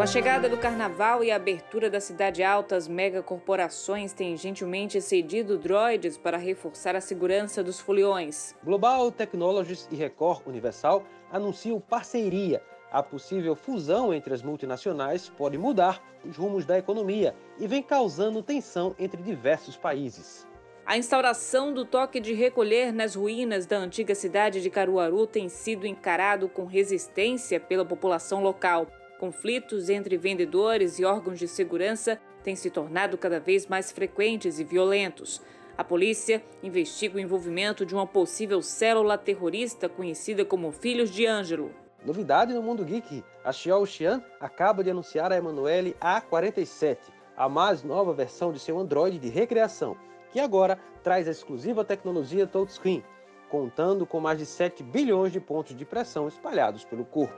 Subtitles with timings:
[0.00, 4.98] Com a chegada do carnaval e a abertura da cidade alta, as megacorporações têm gentilmente
[4.98, 8.56] cedido droids para reforçar a segurança dos foliões.
[8.64, 12.62] Global Technologies e Record Universal anunciam parceria.
[12.90, 18.42] A possível fusão entre as multinacionais pode mudar os rumos da economia e vem causando
[18.42, 20.48] tensão entre diversos países.
[20.86, 25.86] A instauração do toque de recolher nas ruínas da antiga cidade de Caruaru tem sido
[25.86, 28.86] encarado com resistência pela população local.
[29.20, 34.64] Conflitos entre vendedores e órgãos de segurança têm se tornado cada vez mais frequentes e
[34.64, 35.42] violentos.
[35.76, 41.70] A polícia investiga o envolvimento de uma possível célula terrorista conhecida como Filhos de Ângelo.
[42.02, 46.96] Novidade no mundo geek: a Xiao Xian acaba de anunciar a Emanuele A47,
[47.36, 49.98] a mais nova versão de seu Android de recreação,
[50.32, 53.04] que agora traz a exclusiva tecnologia touchscreen,
[53.50, 57.36] contando com mais de 7 bilhões de pontos de pressão espalhados pelo corpo.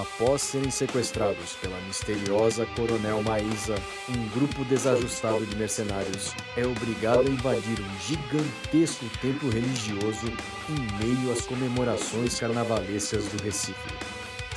[0.00, 3.74] Após serem sequestrados pela misteriosa Coronel Maísa,
[4.08, 10.32] um grupo desajustado de mercenários é obrigado a invadir um gigantesco templo religioso
[10.70, 13.94] em meio às comemorações carnavalescas do Recife.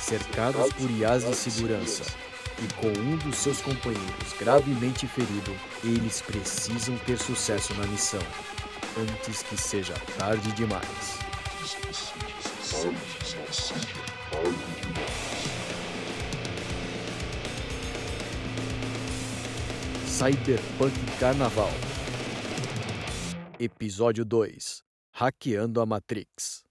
[0.00, 2.04] Cercados por IAs de segurança
[2.62, 8.22] e com um dos seus companheiros gravemente ferido, eles precisam ter sucesso na missão,
[8.96, 11.18] antes que seja tarde demais.
[20.16, 21.68] Cyberpunk Carnaval.
[23.58, 24.80] Episódio 2
[25.10, 26.62] Hackeando a Matrix.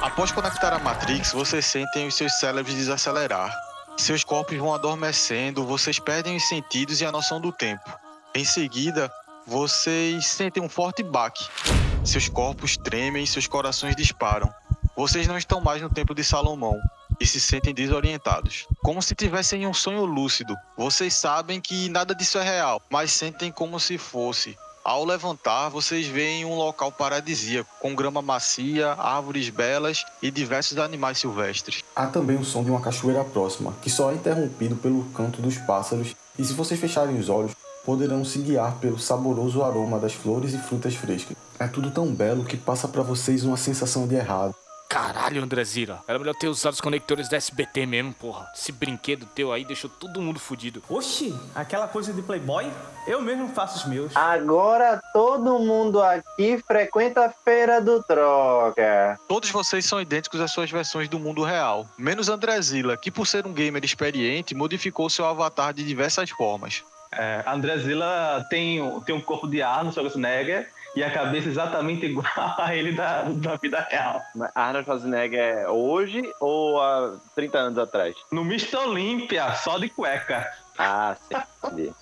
[0.00, 3.52] Após conectar a Matrix, vocês sentem os seus cérebros desacelerar.
[3.98, 8.01] Seus corpos vão adormecendo, vocês perdem os sentidos e a noção do tempo.
[8.34, 9.12] Em seguida,
[9.46, 11.46] vocês sentem um forte baque.
[12.02, 14.50] Seus corpos tremem e seus corações disparam.
[14.96, 16.74] Vocês não estão mais no Templo de Salomão
[17.20, 18.66] e se sentem desorientados.
[18.82, 20.56] Como se tivessem um sonho lúcido.
[20.78, 24.56] Vocês sabem que nada disso é real, mas sentem como se fosse.
[24.82, 31.18] Ao levantar, vocês veem um local paradisíaco, com grama macia, árvores belas e diversos animais
[31.18, 31.84] silvestres.
[31.94, 35.58] Há também o som de uma cachoeira próxima, que só é interrompido pelo canto dos
[35.58, 37.52] pássaros, e se vocês fecharem os olhos,
[37.84, 41.36] poderão se guiar pelo saboroso aroma das flores e frutas frescas.
[41.58, 44.54] É tudo tão belo que passa para vocês uma sensação de errado.
[44.92, 46.00] Caralho, Andrezira.
[46.06, 48.46] Era melhor ter usado os conectores da SBT mesmo, porra.
[48.54, 50.82] Esse brinquedo teu aí deixou todo mundo fudido.
[50.86, 52.70] Oxi, aquela coisa de Playboy?
[53.06, 54.14] Eu mesmo faço os meus.
[54.14, 59.18] Agora todo mundo aqui frequenta a feira do Troca.
[59.26, 63.46] Todos vocês são idênticos às suas versões do mundo real, menos Andrezila, que por ser
[63.46, 66.84] um gamer experiente, modificou seu avatar de diversas formas.
[67.12, 72.26] É, Andrezila tem, tem um corpo de Arnold Schwarzenegger e a cabeça exatamente igual
[72.58, 74.20] a ele da, da vida real.
[74.34, 78.14] Mas Arnold Schwarzenegger é hoje ou há 30 anos atrás?
[78.30, 78.76] No Mr.
[78.76, 80.50] Olímpia, só de cueca.
[80.78, 81.92] Ah, sim.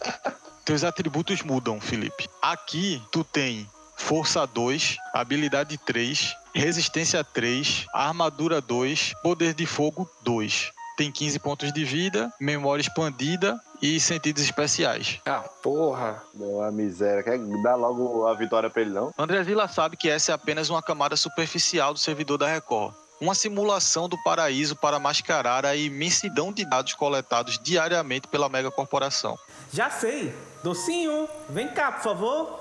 [0.64, 2.28] Teus atributos mudam, Felipe.
[2.40, 10.72] Aqui tu tem força 2, habilidade 3, resistência 3, armadura 2, poder de fogo 2
[11.00, 15.20] tem 15 pontos de vida, memória expandida e sentidos especiais.
[15.26, 16.22] Ah, porra.
[16.34, 17.22] Deu uma miséria.
[17.22, 19.12] Quer dar logo a vitória pra ele, não?
[19.18, 22.94] André Vila sabe que essa é apenas uma camada superficial do servidor da Record.
[23.20, 29.38] Uma simulação do paraíso para mascarar a imensidão de dados coletados diariamente pela megacorporação.
[29.72, 30.34] Já sei.
[30.62, 32.60] Docinho, vem cá, por favor.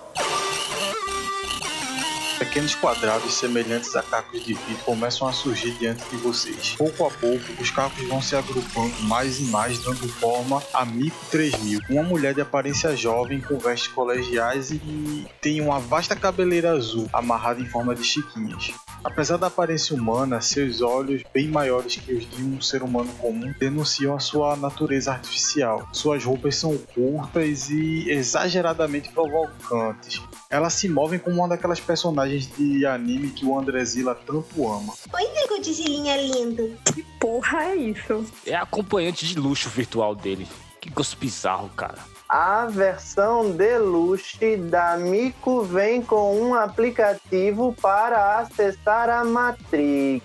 [2.39, 6.73] Pequenos quadrados semelhantes a cacos de vidro começam a surgir diante de vocês.
[6.77, 11.17] Pouco a pouco, os cacos vão se agrupando mais e mais, dando forma a Mico
[11.29, 17.09] 3000, uma mulher de aparência jovem com vestes colegiais e tem uma vasta cabeleira azul
[17.11, 18.71] amarrada em forma de chiquinhas.
[19.03, 23.53] Apesar da aparência humana, seus olhos, bem maiores que os de um ser humano comum,
[23.59, 25.87] denunciam a sua natureza artificial.
[25.91, 30.21] Suas roupas são curtas e exageradamente provocantes.
[30.49, 34.93] Elas se movem como uma daquelas personagens de anime que o Andrezila tanto ama.
[35.13, 36.77] Oi, nego de Zilinha lindo.
[36.93, 38.25] Que porra é isso?
[38.45, 40.47] É acompanhante de luxo virtual dele.
[40.79, 41.99] Que gosto bizarro, cara.
[42.29, 50.23] A versão deluxe da Mico vem com um aplicativo para acessar a Matrix.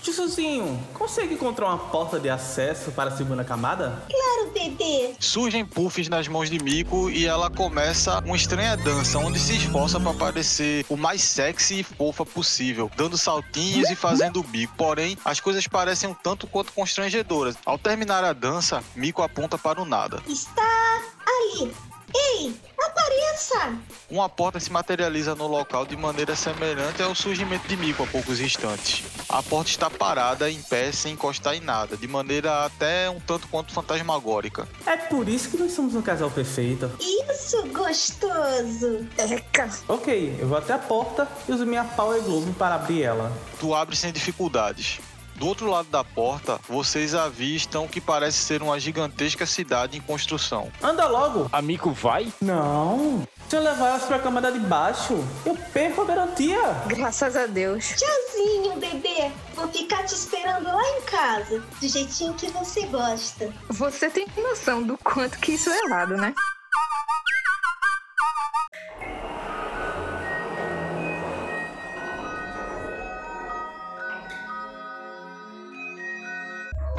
[0.00, 4.00] Tiozinho, consegue encontrar uma porta de acesso para a segunda camada?
[4.08, 5.12] Claro, bebê.
[5.18, 9.98] Surgem puffs nas mãos de Miko e ela começa uma estranha dança onde se esforça
[9.98, 14.72] para parecer o mais sexy e fofa possível, dando saltinhos e fazendo bico.
[14.76, 17.56] Porém, as coisas parecem um tanto quanto constrangedoras.
[17.66, 20.22] Ao terminar a dança, Miko aponta para o nada.
[20.28, 21.09] Está
[21.40, 21.72] ali.
[22.12, 23.78] Ei, apareça!
[24.10, 28.40] Uma porta se materializa no local de maneira semelhante ao surgimento de Miko há poucos
[28.40, 29.04] instantes.
[29.28, 33.46] A porta está parada em pé sem encostar em nada, de maneira até um tanto
[33.46, 34.68] quanto fantasmagórica.
[34.84, 36.90] É por isso que nós somos um casal perfeito.
[36.98, 39.06] Isso, gostoso!
[39.16, 39.70] Eca!
[39.86, 43.32] Ok, eu vou até a porta e uso minha Power Glove para abrir ela.
[43.60, 44.98] Tu abre sem dificuldades.
[45.40, 50.00] Do outro lado da porta, vocês avistam o que parece ser uma gigantesca cidade em
[50.02, 50.70] construção.
[50.82, 51.48] Anda logo!
[51.50, 52.30] Amigo, vai?
[52.42, 53.26] Não!
[53.48, 55.14] Se eu levar elas pra camada de baixo,
[55.46, 56.60] eu perco a garantia!
[56.88, 57.86] Graças a Deus.
[57.86, 59.32] Tchauzinho, bebê.
[59.54, 63.50] Vou ficar te esperando lá em casa, do jeitinho que você gosta.
[63.70, 66.34] Você tem noção do quanto que isso é errado, né?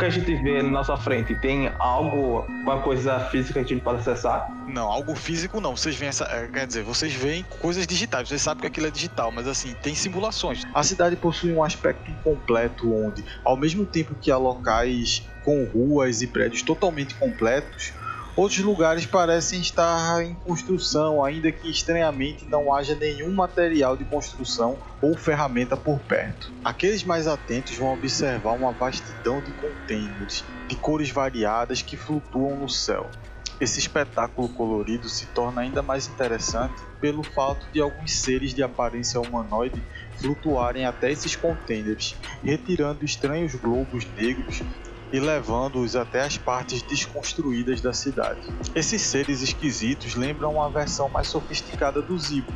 [0.01, 3.83] Que a gente vê na nossa frente tem algo, uma coisa física que a gente
[3.83, 4.51] pode acessar?
[4.68, 5.77] Não, algo físico não.
[5.77, 6.25] Vocês veem essa.
[6.25, 8.27] é, Quer dizer, vocês veem coisas digitais.
[8.27, 10.63] Vocês sabem que aquilo é digital, mas assim, tem simulações.
[10.74, 16.21] A cidade possui um aspecto incompleto onde, ao mesmo tempo que há locais com ruas
[16.21, 17.94] e prédios totalmente completos,
[18.41, 24.79] outros lugares parecem estar em construção, ainda que estranhamente não haja nenhum material de construção
[24.99, 26.51] ou ferramenta por perto.
[26.63, 32.67] Aqueles mais atentos vão observar uma vastidão de containers de cores variadas que flutuam no
[32.67, 33.11] céu.
[33.59, 39.21] Esse espetáculo colorido se torna ainda mais interessante pelo fato de alguns seres de aparência
[39.21, 39.83] humanoide
[40.17, 44.63] flutuarem até esses containers, retirando estranhos globos negros
[45.12, 48.42] e levando-os até as partes desconstruídas da cidade.
[48.74, 52.52] Esses seres esquisitos lembram uma versão mais sofisticada do Zibo,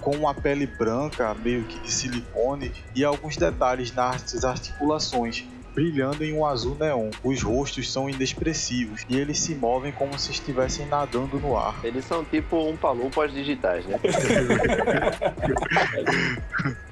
[0.00, 5.44] com uma pele branca, meio que de silicone, e alguns detalhes nas articulações,
[5.74, 7.10] brilhando em um azul neon.
[7.22, 11.78] Os rostos são inexpressivos e eles se movem como se estivessem nadando no ar.
[11.84, 13.98] Eles são tipo um palumpas digitais, né?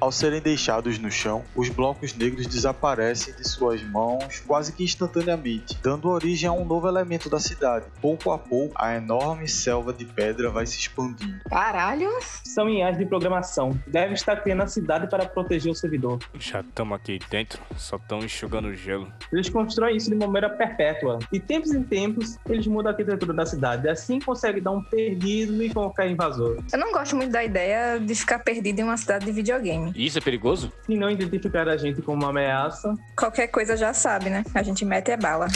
[0.01, 5.77] Ao serem deixados no chão, os blocos negros desaparecem de suas mãos quase que instantaneamente,
[5.83, 7.87] dando origem a um novo elemento da cidade.
[8.01, 11.41] Pouco a pouco, a enorme selva de pedra vai se expandindo.
[11.49, 12.09] Caralho!
[12.45, 13.79] São IAs de programação.
[13.87, 16.19] Deve estar criando a cidade para proteger o servidor.
[16.39, 19.13] Já estamos aqui dentro, só estão enxugando gelo.
[19.33, 21.19] Eles constroem isso de maneira perpétua.
[21.33, 23.89] De tempos em tempos, eles mudam a arquitetura da cidade.
[23.89, 26.59] Assim consegue dar um perdido e qualquer invasor.
[26.73, 29.93] Eu não gosto muito da ideia de ficar perdido em uma cidade de videogame.
[29.95, 30.73] Isso é perigoso?
[30.87, 34.45] Se não identificar a gente como uma ameaça, Qualquer coisa já sabe, né?
[34.55, 35.49] A gente mete é bala.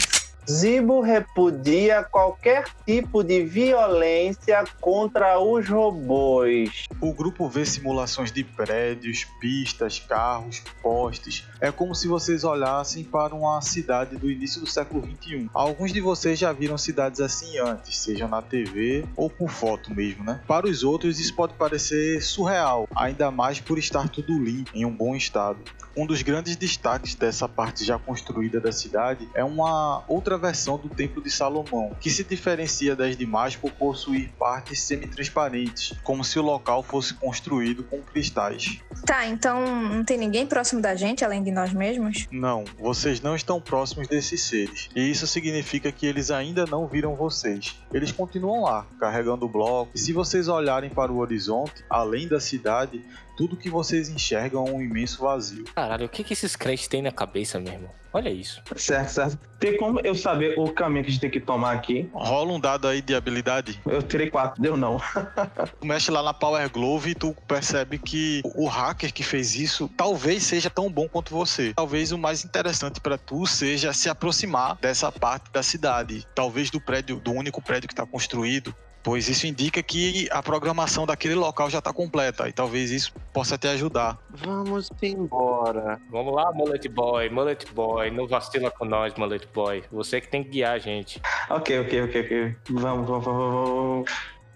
[0.49, 6.85] Zibo repudia qualquer tipo de violência contra os robôs.
[6.99, 11.47] O grupo vê simulações de prédios, pistas, carros, postes.
[11.61, 15.49] É como se vocês olhassem para uma cidade do início do século XXI.
[15.53, 20.23] Alguns de vocês já viram cidades assim antes, seja na TV ou por foto mesmo,
[20.23, 20.41] né?
[20.45, 24.91] Para os outros, isso pode parecer surreal, ainda mais por estar tudo limpo, em um
[24.91, 25.59] bom estado.
[25.95, 30.89] Um dos grandes destaques dessa parte já construída da cidade é uma outra versão do
[30.89, 36.41] Templo de Salomão, que se diferencia das demais por possuir partes semi-transparentes, como se o
[36.41, 38.79] local fosse construído com cristais.
[39.05, 42.27] Tá, então não tem ninguém próximo da gente além de nós mesmos?
[42.31, 47.15] Não, vocês não estão próximos desses seres, e isso significa que eles ainda não viram
[47.15, 47.75] vocês.
[47.93, 52.39] Eles continuam lá, carregando o bloco, e se vocês olharem para o horizonte, além da
[52.39, 53.03] cidade,
[53.35, 55.65] tudo que vocês enxergam é um imenso vazio.
[55.75, 57.89] Caralho, o que, que esses crentes têm na cabeça, meu irmão?
[58.13, 58.61] Olha isso.
[58.75, 59.39] Certo, certo.
[59.59, 62.07] Tem como eu saber o caminho que a gente tem que tomar aqui?
[62.13, 63.81] Rola um dado aí de habilidade.
[63.87, 65.01] Eu tirei quatro, deu não.
[65.81, 69.89] Tu mexe lá na Power Glove e tu percebe que o hacker que fez isso
[69.97, 71.73] talvez seja tão bom quanto você.
[71.73, 76.79] Talvez o mais interessante pra tu seja se aproximar dessa parte da cidade, talvez do
[76.79, 78.75] prédio, do único prédio que tá construído.
[79.03, 83.57] Pois isso indica que a programação daquele local já está completa e talvez isso possa
[83.57, 84.17] te ajudar.
[84.29, 85.99] Vamos embora.
[86.09, 89.83] Vamos lá, Mullet Boy, Mullet Boy, não vacila com nós, Mullet Boy.
[89.91, 91.21] Você que tem que guiar a gente.
[91.49, 92.55] Ok, ok, ok, ok.
[92.69, 94.09] Vamos, vamos, vamos, vamos.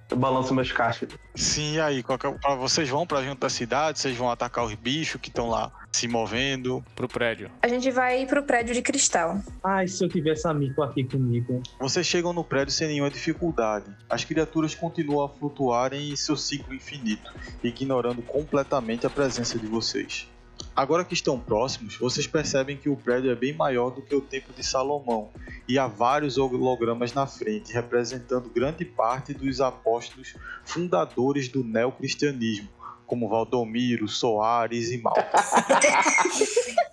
[0.10, 1.10] Eu balanço meus cachos.
[1.36, 4.66] Sim, e aí, qual que é vocês vão pra junto da cidade, vocês vão atacar
[4.66, 6.84] os bichos que estão lá se movendo.
[6.96, 7.52] Pro prédio.
[7.62, 9.42] A gente vai pro prédio de cristal.
[9.64, 11.62] Ai, se eu tivesse amigo aqui comigo.
[11.80, 13.86] Vocês chegam no prédio sem nenhuma dificuldade.
[14.10, 17.32] As criaturas continuam a flutuarem em seu ciclo infinito,
[17.64, 20.28] ignorando completamente a presença de vocês.
[20.76, 24.22] Agora que estão próximos, vocês percebem que o prédio é bem maior do que o
[24.22, 25.30] Templo de Salomão
[25.68, 32.70] e há vários hologramas na frente, representando grande parte dos apóstolos fundadores do neocristianismo,
[33.06, 35.32] como Valdomiro, Soares e Malta.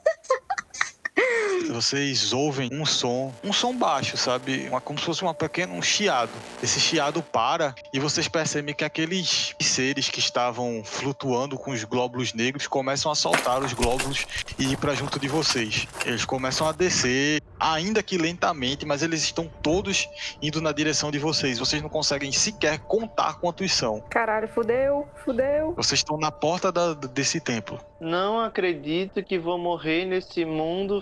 [1.75, 4.69] Vocês ouvem um som, um som baixo, sabe?
[4.69, 6.31] Uma, como se fosse uma pequena, um chiado.
[6.63, 12.33] Esse chiado para e vocês percebem que aqueles seres que estavam flutuando com os glóbulos
[12.33, 14.25] negros começam a soltar os glóbulos
[14.57, 15.89] e ir para junto de vocês.
[16.07, 20.09] Eles começam a descer, ainda que lentamente, mas eles estão todos
[20.41, 21.59] indo na direção de vocês.
[21.59, 24.01] Vocês não conseguem sequer contar quantos são.
[24.11, 25.75] Caralho, fudeu, fudeu.
[25.77, 27.81] Vocês estão na porta da- desse templo.
[28.01, 31.01] Não acredito que vou morrer nesse mundo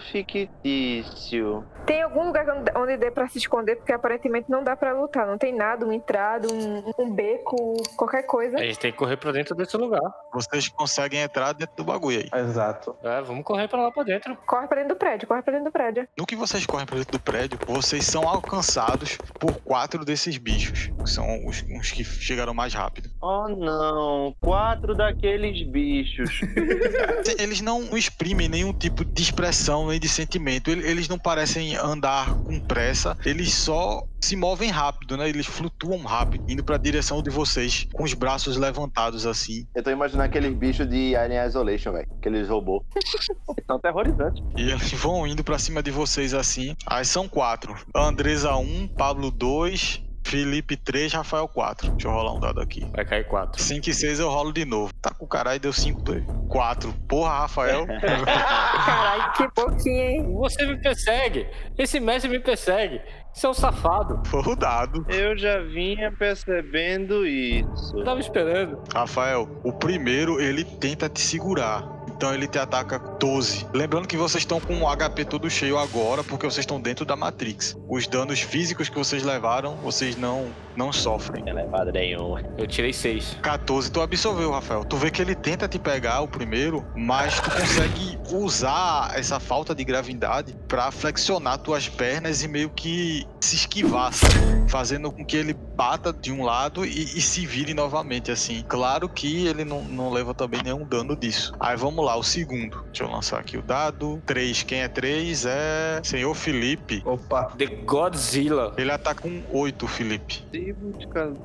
[0.62, 1.71] fictício.
[1.86, 2.46] Tem algum lugar
[2.76, 5.26] onde dê pra se esconder, porque aparentemente não dá pra lutar.
[5.26, 8.56] Não tem nada, uma entrada, um, um beco, qualquer coisa.
[8.56, 10.00] A gente tem que correr pra dentro desse lugar.
[10.32, 12.40] Vocês conseguem entrar dentro do bagulho aí.
[12.40, 12.96] Exato.
[13.02, 14.36] É, vamos correr pra lá pra dentro.
[14.46, 16.08] Corre pra dentro do prédio, corre pra dentro do prédio.
[16.16, 20.90] No que vocês correm para dentro do prédio, vocês são alcançados por quatro desses bichos,
[21.02, 23.10] que são os, os que chegaram mais rápido.
[23.20, 26.40] Oh não, quatro daqueles bichos.
[27.38, 30.70] Eles não exprimem nenhum tipo de expressão nem de sentimento.
[30.70, 33.16] Ele- Eles não parecem andar com pressa.
[33.24, 35.28] Eles só se movem rápido, né?
[35.28, 39.66] Eles flutuam rápido, indo para a direção de vocês, com os braços levantados assim.
[39.74, 42.06] Eu tô imaginando aqueles bichos de Alien Isolation, velho.
[42.18, 42.82] Aqueles robôs.
[43.66, 44.42] São terrorizantes.
[44.56, 46.76] E eles vão indo pra cima de vocês assim.
[46.86, 47.76] Aí são quatro.
[47.94, 51.90] Andresa 1, Pablo 2, Felipe 3, Rafael 4.
[51.92, 52.86] Deixa eu rolar um dado aqui.
[52.94, 53.62] Vai cair 4.
[53.62, 54.92] 5 e 6 eu rolo de novo.
[55.00, 56.24] Tá com o caralho, deu 5, 2.
[56.48, 56.92] 4.
[57.08, 57.86] Porra, Rafael.
[57.96, 60.32] Caralho, que pouquinho, hein?
[60.34, 61.46] Você me persegue.
[61.78, 63.00] Esse mestre me persegue.
[63.32, 64.22] Você é um safado.
[64.26, 65.06] Foi o dado.
[65.08, 67.96] Eu já vinha percebendo isso.
[67.96, 68.82] Eu tava esperando.
[68.92, 71.82] Rafael, o primeiro ele tenta te segurar.
[72.22, 73.66] Então ele te ataca 12.
[73.74, 77.16] Lembrando que vocês estão com o HP todo cheio agora, porque vocês estão dentro da
[77.16, 77.76] Matrix.
[77.88, 81.42] Os danos físicos que vocês levaram, vocês não, não sofrem.
[81.42, 82.38] Não é levado nenhum.
[82.56, 83.38] Eu tirei 6.
[83.42, 84.84] 14, tu absorveu, Rafael.
[84.84, 89.74] Tu vê que ele tenta te pegar o primeiro, mas tu consegue usar essa falta
[89.74, 94.34] de gravidade pra flexionar tuas pernas e meio que se esquivar, sabe?
[94.68, 98.64] Fazendo com que ele bata de um lado e, e se vire novamente, assim.
[98.68, 101.52] Claro que ele não, não leva também nenhum dano disso.
[101.58, 102.82] Aí vamos lá, o segundo.
[102.86, 104.22] Deixa eu lançar aqui o dado.
[104.26, 104.62] 3.
[104.62, 106.00] Quem é 3 é.
[106.04, 107.02] Senhor Felipe.
[107.04, 107.52] Opa.
[107.58, 108.74] The Godzilla.
[108.76, 110.44] Ele ataca com 8, Felipe.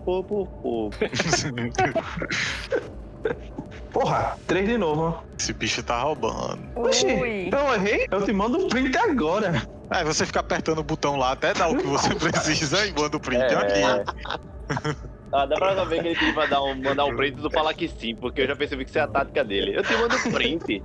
[0.06, 0.90] Pô, pô, pô.
[3.92, 5.24] Porra, três de novo.
[5.40, 6.60] Esse bicho tá roubando.
[6.76, 7.50] Oxi, Ui.
[7.52, 8.08] eu errei?
[8.12, 9.68] Eu te mando um print agora.
[9.90, 13.16] Aí você fica apertando o botão lá até dar o que você precisa e manda
[13.18, 13.56] o print É.
[13.56, 13.82] aqui.
[15.30, 17.90] Ah, dá pra saber que ele queria mandar um, mandar um print do falar que
[17.90, 19.76] sim, porque eu já percebi que isso é a tática dele.
[19.76, 20.82] Eu te mando um print.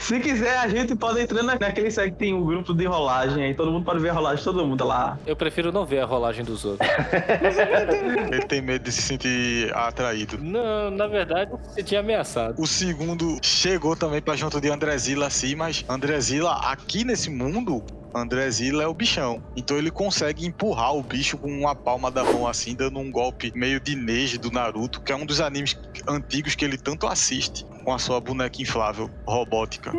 [0.00, 3.42] Se quiser, a gente pode entrar na- naquele site que tem um grupo de rolagem
[3.42, 3.54] aí.
[3.54, 5.18] Todo mundo pode ver a rolagem de todo mundo lá.
[5.26, 6.86] Eu prefiro não ver a rolagem dos outros.
[8.30, 10.38] Ele tem medo de se sentir atraído.
[10.42, 12.60] não, na verdade, eu me senti ameaçado.
[12.60, 17.82] O segundo chegou também pra junto de Andrezila assim, mas Andrezila aqui nesse mundo,
[18.16, 19.42] Andrezila é o bichão.
[19.54, 23.52] Então ele consegue empurrar o bicho com uma palma da mão assim, dando um golpe
[23.54, 25.76] meio de Neji do Naruto, que é um dos animes
[26.08, 29.92] antigos que ele tanto assiste, com a sua boneca inflável robótica.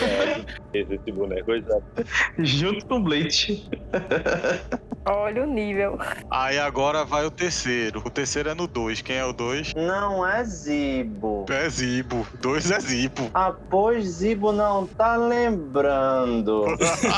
[0.00, 1.82] É, esse, boneco, exato.
[2.38, 3.68] Junto com o Blade.
[5.04, 5.98] Olha o nível.
[6.30, 8.00] Aí agora vai o terceiro.
[8.06, 9.02] O terceiro é no 2.
[9.02, 9.74] Quem é o 2?
[9.74, 11.44] Não é Zibo.
[11.50, 12.24] É Zibo.
[12.40, 13.28] 2 é Zibo.
[13.34, 16.66] Ah, pois Zibo não tá lembrando.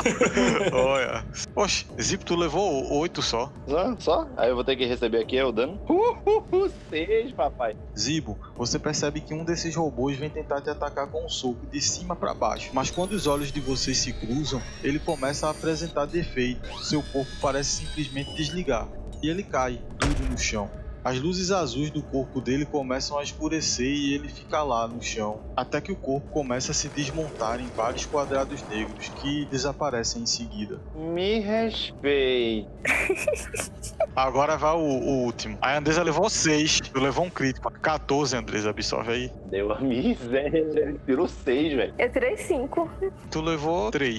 [0.73, 1.23] Olha.
[1.55, 3.53] Oxe, Zibo, tu levou 8 só.
[3.69, 3.97] Só?
[3.99, 4.29] Só?
[4.39, 5.79] Aí eu vou ter que receber aqui é o dano.
[5.87, 7.77] Uhul, seis, papai.
[7.99, 11.81] Zibo, você percebe que um desses robôs vem tentar te atacar com um soco de
[11.81, 16.07] cima para baixo, mas quando os olhos de vocês se cruzam, ele começa a apresentar
[16.07, 16.89] defeitos.
[16.89, 18.89] Seu corpo parece simplesmente desligar
[19.23, 20.71] e ele cai duro no chão.
[21.05, 25.41] As luzes azuis do corpo dele começam a escurecer e ele fica lá no chão,
[25.55, 30.27] até que o corpo começa a se desmontar em vários quadrados negros que desaparecem em
[30.27, 30.81] seguida.
[30.97, 32.67] Me respeite.
[34.17, 35.59] Agora vai o, o último.
[35.61, 36.81] Aí a Andresa levou 6.
[36.81, 37.71] Tu levou um crítico.
[37.71, 39.33] 14, Andresa, absorve aí.
[39.51, 41.95] Deu a miséria, ele tirou 6, velho.
[41.99, 42.91] Eu tirei 5.
[43.31, 44.19] Tu levou 3.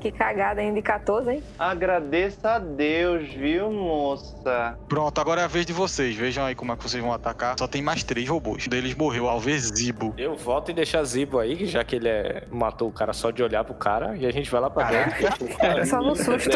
[0.00, 1.42] Que cagada ainda de 14, hein?
[1.58, 4.78] Agradeça a Deus, viu, moça?
[4.88, 6.16] Pronto, agora é a vez de vocês.
[6.16, 7.56] Vejam aí como é que vocês vão atacar.
[7.58, 8.66] Só tem mais três robôs.
[8.66, 10.14] Um deles morreu, Alves Zibo.
[10.16, 12.44] Eu volto e deixo Zibo aí, já que ele é...
[12.50, 15.86] matou o cara só de olhar pro cara, e a gente vai lá pra dentro.
[15.86, 16.50] Só no susto.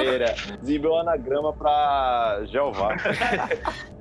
[0.64, 2.96] Zibo é um anagrama pra Jeová.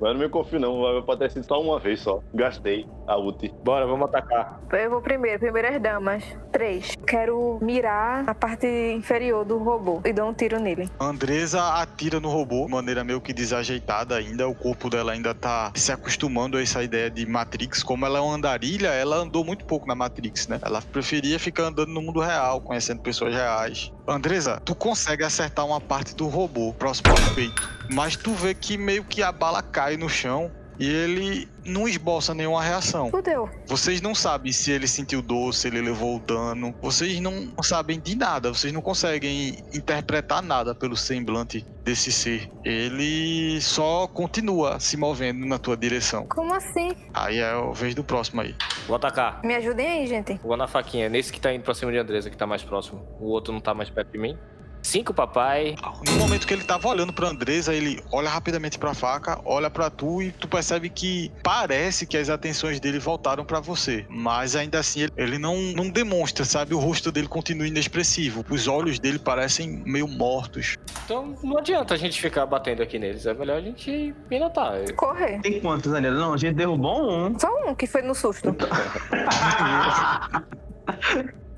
[0.00, 1.02] eu não me confio, não.
[1.02, 2.22] Pode ter sido só uma vez só.
[2.32, 3.48] Gastei a ult.
[3.62, 4.60] Bora, vamos atacar.
[4.72, 6.24] Eu vou primeiro, primeiras damas.
[6.52, 6.96] 3.
[7.06, 10.88] Quero mirar a parte inferior do robô e dar um tiro nele.
[11.00, 14.48] Andresa atira no robô de maneira meio que desajeitada ainda.
[14.48, 17.82] O corpo dela ainda tá se acostumando a essa ideia de Matrix.
[17.82, 20.58] Como ela é uma andarilha, ela andou muito pouco na Matrix, né?
[20.62, 23.92] Ela preferia ficar andando no mundo real, conhecendo pessoas reais.
[24.06, 27.70] Andresa, tu consegue acertar uma parte do robô próximo ao peito.
[27.90, 32.34] Mas tu vê que meio que a bala cai no chão e ele não esboça
[32.34, 33.10] nenhuma reação.
[33.10, 33.48] Fudeu.
[33.66, 36.74] Vocês não sabem se ele sentiu dor, se ele levou o dano.
[36.82, 38.52] Vocês não sabem de nada.
[38.52, 42.50] Vocês não conseguem interpretar nada pelo semblante desse ser.
[42.64, 46.26] Ele só continua se movendo na tua direção.
[46.26, 46.92] Como assim?
[47.12, 48.54] Aí é a vez do próximo aí.
[48.86, 49.40] Vou atacar.
[49.44, 50.38] Me ajudem aí, gente.
[50.42, 51.08] Vou na faquinha.
[51.08, 53.06] Nesse que tá indo pra cima de Andresa, que tá mais próximo.
[53.20, 54.36] O outro não tá mais perto de mim.
[54.84, 55.74] Cinco, papai.
[56.06, 59.88] No momento que ele tava olhando pra Andresa, ele olha rapidamente pra faca, olha pra
[59.88, 64.04] tu e tu percebe que parece que as atenções dele voltaram pra você.
[64.10, 66.74] Mas ainda assim, ele- ele não, não demonstra, sabe?
[66.74, 68.44] O rosto dele continua inexpressivo.
[68.50, 70.76] Os olhos dele parecem meio mortos.
[71.06, 73.24] Então não adianta a gente ficar batendo aqui neles.
[73.24, 74.74] É melhor a gente pinotar.
[74.94, 75.40] Correr.
[75.40, 76.18] Tem quantos, Daniela?
[76.18, 77.38] Não, a gente derrubou um.
[77.38, 78.54] Só um que foi no susto.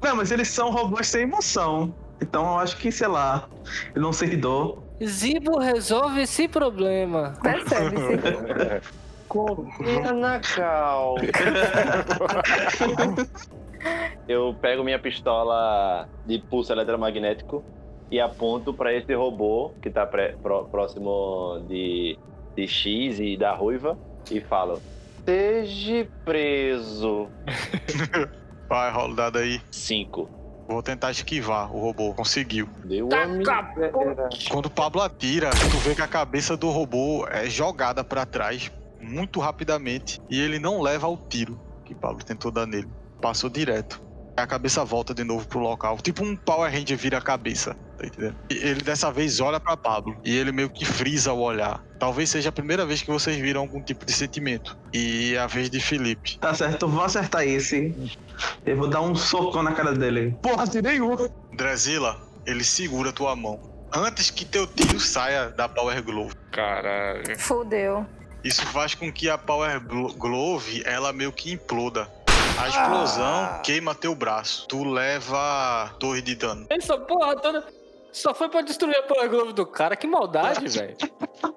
[0.02, 1.92] Não, mas eles são robôs sem emoção.
[2.20, 3.49] Então eu acho que, sei lá,
[3.94, 4.82] eu não sei dor.
[5.04, 7.35] Zibo resolve esse problema.
[7.42, 8.96] Percebe-se.
[9.28, 11.16] Confia na Cal.
[14.28, 17.62] Eu pego minha pistola de pulso eletromagnético
[18.11, 22.19] e aponto pra esse robô que tá pré- pró- próximo de,
[22.56, 23.97] de X e da ruiva
[24.30, 24.80] e falo:
[25.19, 27.28] Esteja preso.
[28.69, 29.60] Vai, rola o dado aí.
[29.71, 30.28] Cinco.
[30.69, 32.13] Vou tentar esquivar o robô.
[32.15, 32.69] Conseguiu.
[32.85, 33.93] Deu Tá a miséria.
[34.50, 38.71] Quando o Pablo atira, tu vê que a cabeça do robô é jogada pra trás
[39.00, 42.89] muito rapidamente e ele não leva ao tiro que Pablo tentou dar nele.
[43.21, 44.02] Passou direto.
[44.36, 45.96] A cabeça volta de novo pro local.
[45.99, 47.75] Tipo um Power Ranger vira a cabeça.
[47.96, 48.36] Tá entendendo?
[48.50, 51.82] E ele dessa vez olha pra Pablo e ele meio que frisa o olhar.
[51.99, 54.76] Talvez seja a primeira vez que vocês viram algum tipo de sentimento.
[54.92, 56.38] E é a vez de Felipe.
[56.38, 57.94] Tá certo, eu vou acertar esse.
[58.66, 60.36] Eu vou dar um socão na cara dele.
[60.42, 61.16] Porra, tirei um.
[61.54, 63.58] Drazila, ele segura tua mão.
[63.90, 66.34] Antes que teu tiro saia da Power Glove.
[66.52, 67.38] Caralho.
[67.38, 68.04] Fudeu.
[68.44, 72.06] Isso faz com que a Power Glo- Glove ela meio que imploda.
[72.58, 74.66] A explosão queima teu braço.
[74.69, 76.66] Tu leva dois de dano.
[76.71, 77.64] Essa porra toda
[78.12, 79.95] só foi pra destruir a Power Glove do cara.
[79.95, 80.97] Que maldade, velho.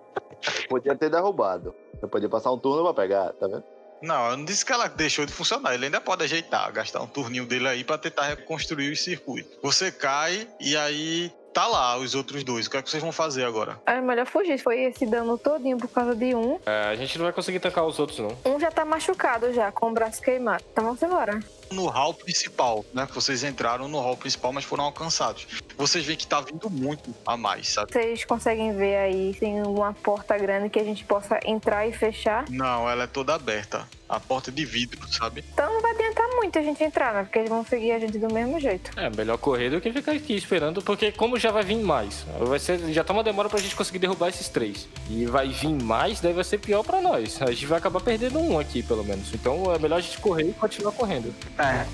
[0.67, 1.73] Podia ter derrubado.
[2.01, 3.63] Eu podia passar um turno pra pegar, tá vendo?
[4.01, 5.73] Não, eu não disse que ela deixou de funcionar.
[5.73, 9.57] Ele ainda pode ajeitar, gastar um turninho dele aí pra tentar reconstruir os circuitos.
[9.61, 12.67] Você cai e aí tá lá os outros dois.
[12.67, 13.79] O que é que vocês vão fazer agora?
[13.85, 14.57] É melhor fugir.
[14.57, 16.59] Foi esse dano todinho por causa de um.
[16.65, 18.35] É, a gente não vai conseguir tancar os outros, não.
[18.45, 20.63] Um já tá machucado já, com o braço queimado.
[20.71, 21.39] Então vamos embora.
[21.71, 23.05] No hall principal, né?
[23.05, 25.47] Que vocês entraram no hall principal, mas foram alcançados.
[25.77, 27.91] Vocês veem que tá vindo muito a mais, sabe?
[27.91, 32.45] Vocês conseguem ver aí tem uma porta grande que a gente possa entrar e fechar?
[32.49, 33.87] Não, ela é toda aberta.
[34.07, 35.45] A porta de vidro, sabe?
[35.53, 37.23] Então não vai adiantar muito a gente entrar, né?
[37.23, 38.89] Porque eles vão seguir a gente do mesmo jeito.
[38.99, 42.57] É, melhor correr do que ficar aqui esperando, porque como já vai vir mais, vai
[42.57, 44.87] ser, já tá uma demora pra gente conseguir derrubar esses três.
[45.07, 47.39] E vai vir mais, daí vai ser pior pra nós.
[47.39, 49.31] A gente vai acabar perdendo um aqui, pelo menos.
[49.31, 51.31] Então é melhor a gente correr e continuar correndo.
[51.59, 51.85] É.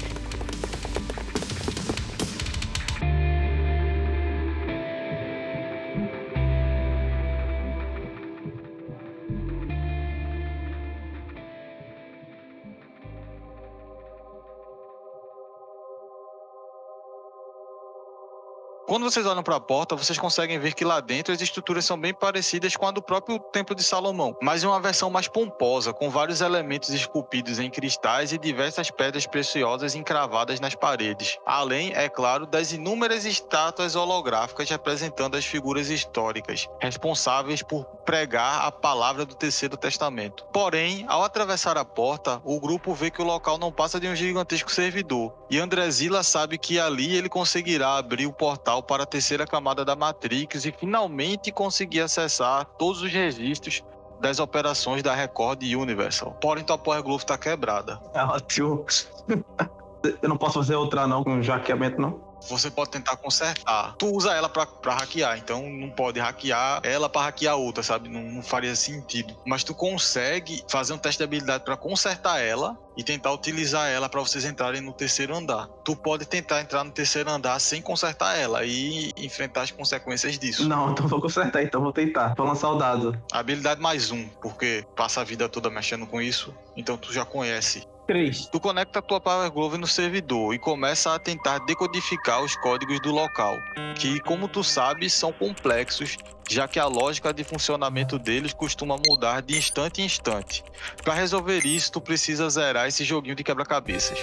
[18.88, 22.00] Quando vocês olham para a porta, vocês conseguem ver que lá dentro as estruturas são
[22.00, 25.92] bem parecidas com a do próprio Templo de Salomão, mas em uma versão mais pomposa,
[25.92, 31.40] com vários elementos esculpidos em cristais e diversas pedras preciosas encravadas nas paredes.
[31.48, 38.72] Além, é claro, das inúmeras estátuas holográficas representando as figuras históricas, responsáveis por pregar a
[38.72, 40.46] palavra do Terceiro Testamento.
[40.54, 44.16] Porém, ao atravessar a porta, o grupo vê que o local não passa de um
[44.16, 49.46] gigantesco servidor, e Andrezila sabe que ali ele conseguirá abrir o portal para a terceira
[49.46, 53.84] camada da Matrix e finalmente conseguir acessar todos os registros
[54.20, 56.38] das operações da Record Universal.
[56.42, 58.00] Porém, tua Power Glove tá quebrada.
[58.14, 58.86] É ótimo.
[60.22, 62.22] Eu não posso fazer outra não com hackeamento, não?
[62.48, 63.96] Você pode tentar consertar.
[63.98, 68.10] Tu usa ela pra, pra hackear, então não pode hackear ela pra hackear outra, sabe?
[68.10, 69.36] Não, não faria sentido.
[69.46, 74.08] Mas tu consegue fazer um teste de habilidade pra consertar ela e tentar utilizar ela
[74.08, 75.68] pra vocês entrarem no terceiro andar.
[75.84, 80.68] Tu pode tentar entrar no terceiro andar sem consertar ela e enfrentar as consequências disso.
[80.68, 82.34] Não, então vou consertar, então vou tentar.
[82.36, 83.20] Vou lançar o dado.
[83.32, 87.86] Habilidade mais um, porque passa a vida toda mexendo com isso, então tu já conhece.
[88.06, 88.48] 3.
[88.48, 93.00] Tu conecta a tua Power Glove no servidor e começa a tentar decodificar os códigos
[93.00, 93.58] do local,
[93.96, 96.18] que, como tu sabe, são complexos,
[96.50, 100.64] já que a lógica de funcionamento deles costuma mudar de instante em instante.
[101.04, 104.20] Para resolver isso, tu precisa zerar esse joguinho de quebra-cabeças.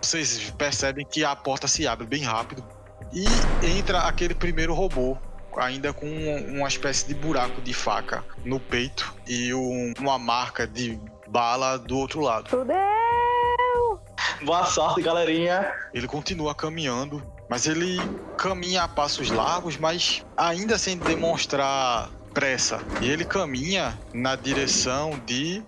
[0.00, 2.64] Vocês percebem que a porta se abre bem rápido
[3.12, 3.24] e
[3.66, 5.16] entra aquele primeiro robô
[5.56, 11.00] ainda com uma espécie de buraco de faca no peito e um- uma marca de
[11.28, 12.48] bala do outro lado.
[12.48, 12.78] Fudeu!
[14.44, 15.72] Boa sorte, galerinha.
[15.92, 18.00] Ele continua caminhando, mas ele
[18.36, 22.80] caminha a passos largos, mas ainda sem demonstrar pressa.
[23.00, 25.62] E ele caminha na direção de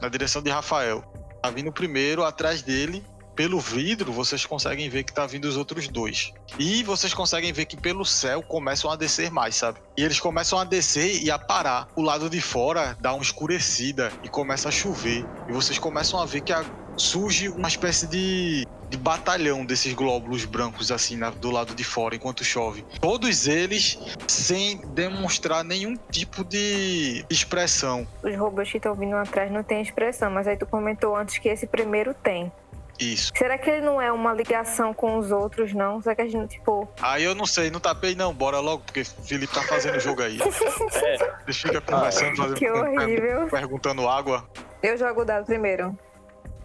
[0.00, 1.02] na direção de Rafael.
[1.42, 3.04] Tá vindo primeiro atrás dele.
[3.34, 6.32] Pelo vidro, vocês conseguem ver que tá vindo os outros dois.
[6.58, 9.78] E vocês conseguem ver que pelo céu começam a descer mais, sabe?
[9.96, 11.88] E eles começam a descer e a parar.
[11.96, 15.24] O lado de fora dá uma escurecida e começa a chover.
[15.48, 16.64] E vocês começam a ver que a-
[16.96, 22.14] surge uma espécie de, de batalhão desses glóbulos brancos assim na- do lado de fora
[22.14, 22.84] enquanto chove.
[23.00, 23.96] Todos eles
[24.28, 28.06] sem demonstrar nenhum tipo de expressão.
[28.22, 31.48] Os robôs que estão vindo atrás não têm expressão, mas aí tu comentou antes que
[31.48, 32.52] esse primeiro tem.
[33.00, 33.32] Isso.
[33.34, 36.00] Será que ele não é uma ligação com os outros, não?
[36.02, 36.86] Será que a gente, tipo.
[37.00, 40.00] Aí eu não sei, não tapei não, bora logo, porque o Felipe tá fazendo o
[40.00, 40.38] jogo aí.
[41.46, 43.46] Ele fica conversando, fazendo, Que horrível.
[43.48, 44.48] perguntando água.
[44.82, 45.98] Eu jogo o dado primeiro.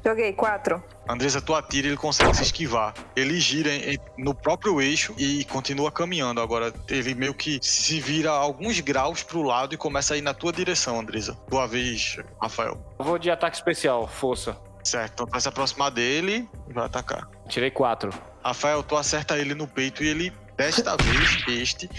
[0.06, 0.84] Joguei quatro.
[1.10, 2.94] Andresa, tu atira e ele consegue se esquivar.
[3.16, 6.40] Ele gira em- em- no próprio eixo e continua caminhando.
[6.42, 10.32] Agora, ele meio que se vira alguns graus pro lado e começa a ir na
[10.34, 11.36] tua direção, Andresa.
[11.50, 12.78] Tua vez, Rafael.
[13.00, 14.56] Eu vou de ataque especial, força.
[14.86, 17.28] Certo, então vai se aproximar dele e vai atacar.
[17.50, 18.14] Tirei quatro.
[18.44, 21.90] Rafael, tu acerta ele no peito e ele, desta vez, este,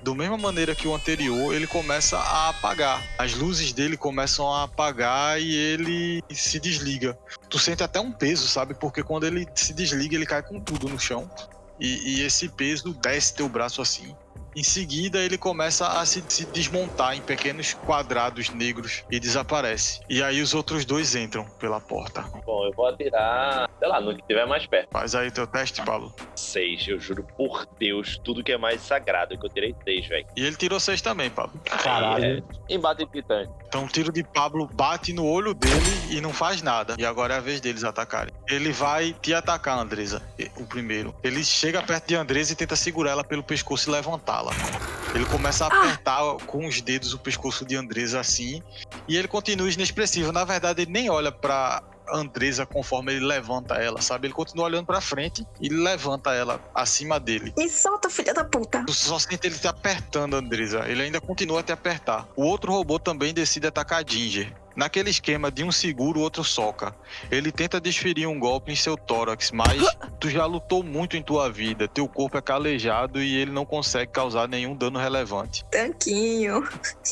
[0.00, 3.02] da mesma maneira que o anterior, ele começa a apagar.
[3.18, 7.18] As luzes dele começam a apagar e ele se desliga.
[7.50, 8.74] Tu sente até um peso, sabe?
[8.74, 11.28] Porque quando ele se desliga, ele cai com tudo no chão.
[11.80, 14.14] E, e esse peso desce teu braço assim.
[14.56, 20.00] Em seguida, ele começa a se, se desmontar em pequenos quadrados negros e desaparece.
[20.08, 22.22] E aí os outros dois entram pela porta.
[22.46, 24.88] Bom, eu vou atirar, sei lá, no que tiver mais perto.
[24.90, 26.10] Faz aí teu teste, Paulo.
[26.34, 30.26] Seis, eu juro por Deus, tudo que é mais sagrado, que eu tirei seis, velho.
[30.34, 31.60] E ele tirou seis também, Pablo.
[31.62, 32.42] Caralho.
[32.66, 33.46] Embate titã.
[33.68, 36.94] Então o tiro de Pablo bate no olho dele e não faz nada.
[36.98, 38.32] E agora é a vez deles atacarem.
[38.48, 40.22] Ele vai te atacar, Andresa,
[40.56, 41.14] o primeiro.
[41.22, 44.45] Ele chega perto de Andresa e tenta segurar ela pelo pescoço e levantá-la.
[45.14, 48.62] Ele começa a apertar com os dedos o pescoço de Andresa assim.
[49.08, 50.32] E ele continua inexpressivo.
[50.32, 54.26] Na verdade, ele nem olha pra Andresa conforme ele levanta ela, sabe?
[54.26, 57.52] Ele continua olhando pra frente e levanta ela acima dele.
[57.56, 58.84] Me solta, filha da puta.
[58.86, 60.88] Tu só sente ele te apertando, Andresa.
[60.88, 62.26] Ele ainda continua a te apertar.
[62.36, 64.52] O outro robô também decide atacar Ginger.
[64.76, 66.94] Naquele esquema de um segura, o outro soca.
[67.30, 69.80] Ele tenta desferir um golpe em seu tórax, mas
[70.20, 71.88] tu já lutou muito em tua vida.
[71.88, 75.64] Teu corpo é calejado e ele não consegue causar nenhum dano relevante.
[75.70, 76.68] Tanquinho.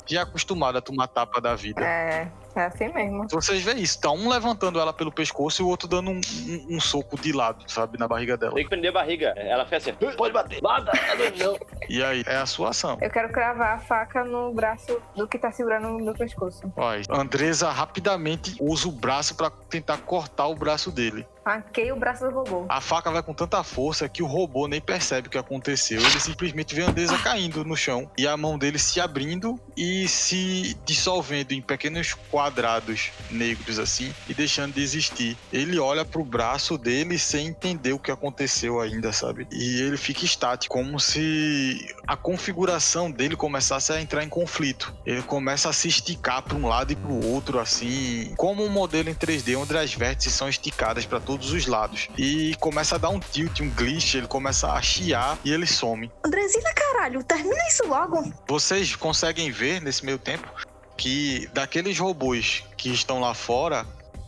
[0.07, 1.83] Já acostumado a tomar tapa da vida.
[1.83, 3.27] É, é assim mesmo.
[3.31, 6.77] Vocês veem isso, tá um levantando ela pelo pescoço e o outro dando um, um-
[6.77, 8.55] um soco de lado, sabe, na barriga dela.
[8.55, 9.35] Tem que prender a barriga.
[9.37, 10.61] Ela fez assim, pode bater.
[10.61, 10.93] Bata,
[11.39, 11.59] não.
[11.89, 12.99] E aí, é a sua ação.
[13.01, 16.73] Eu quero cravar a faca no braço do que tá segurando no meu pescoço.
[16.77, 21.27] Olha, Andresa rapidamente usa o braço pra tentar cortar o braço dele.
[21.45, 22.65] Arranquei o braço do robô.
[22.69, 26.01] A faca vai com tanta força que o robô nem percebe o que aconteceu.
[26.01, 30.09] Ele simplesmente vê a Andresa caindo no chão e a mão dele se abrindo e
[30.09, 35.37] se dissolvendo em pequenos quadrados negros assim e deixando de existir.
[35.53, 39.47] Ele olha pro braço dele sem entender o que aconteceu ainda, sabe?
[39.53, 44.95] E ele fica estático, como se a configuração dele começasse a entrar em conflito.
[45.05, 48.69] Ele começa a se esticar para um lado e para o outro assim, como um
[48.69, 52.09] modelo em 3D onde as vértices são esticadas para todos os lados.
[52.17, 56.11] E começa a dar um tilt, um glitch, ele começa a chiar e ele some.
[56.25, 58.33] Andresina, caralho, termina isso logo.
[58.47, 60.49] Vocês conseguem ver nesse meio tempo
[60.97, 63.85] que daqueles robôs que estão lá fora,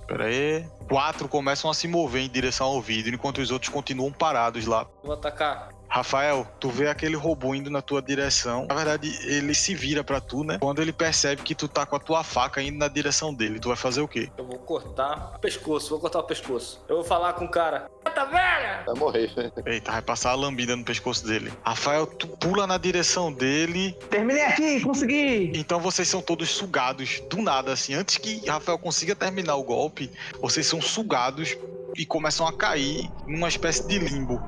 [0.08, 4.10] pera aí, quatro começam a se mover em direção ao vidro, enquanto os outros continuam
[4.10, 4.84] parados lá.
[5.04, 8.66] Vou atacar Rafael, tu vê aquele robô indo na tua direção.
[8.66, 10.58] Na verdade, ele se vira pra tu, né?
[10.58, 13.68] Quando ele percebe que tu tá com a tua faca indo na direção dele, tu
[13.68, 14.30] vai fazer o quê?
[14.36, 16.82] Eu vou cortar o pescoço, vou cortar o pescoço.
[16.88, 17.90] Eu vou falar com o cara.
[18.14, 18.82] Tá velha!
[18.86, 19.30] Vai morrer.
[19.66, 21.52] Eita, vai passar a lambida no pescoço dele.
[21.62, 23.92] Rafael, tu pula na direção dele.
[24.08, 25.52] Terminei aqui, consegui!
[25.54, 27.92] Então vocês são todos sugados do nada, assim.
[27.92, 31.56] Antes que Rafael consiga terminar o golpe, vocês são sugados
[31.94, 34.42] e começam a cair numa espécie de limbo.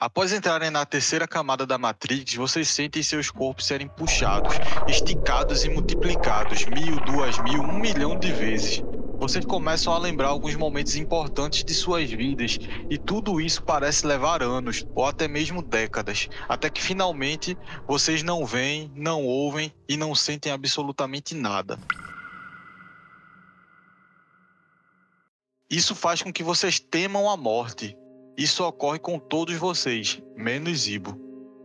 [0.00, 4.54] Após entrarem na terceira camada da Matrix, vocês sentem seus corpos serem puxados,
[4.88, 8.82] esticados e multiplicados mil, duas mil, um milhão de vezes.
[9.18, 14.42] Vocês começam a lembrar alguns momentos importantes de suas vidas, e tudo isso parece levar
[14.42, 17.54] anos, ou até mesmo décadas, até que finalmente
[17.86, 21.78] vocês não veem, não ouvem e não sentem absolutamente nada.
[25.70, 27.96] Isso faz com que vocês temam a morte.
[28.36, 31.16] Isso ocorre com todos vocês, menos Zibo.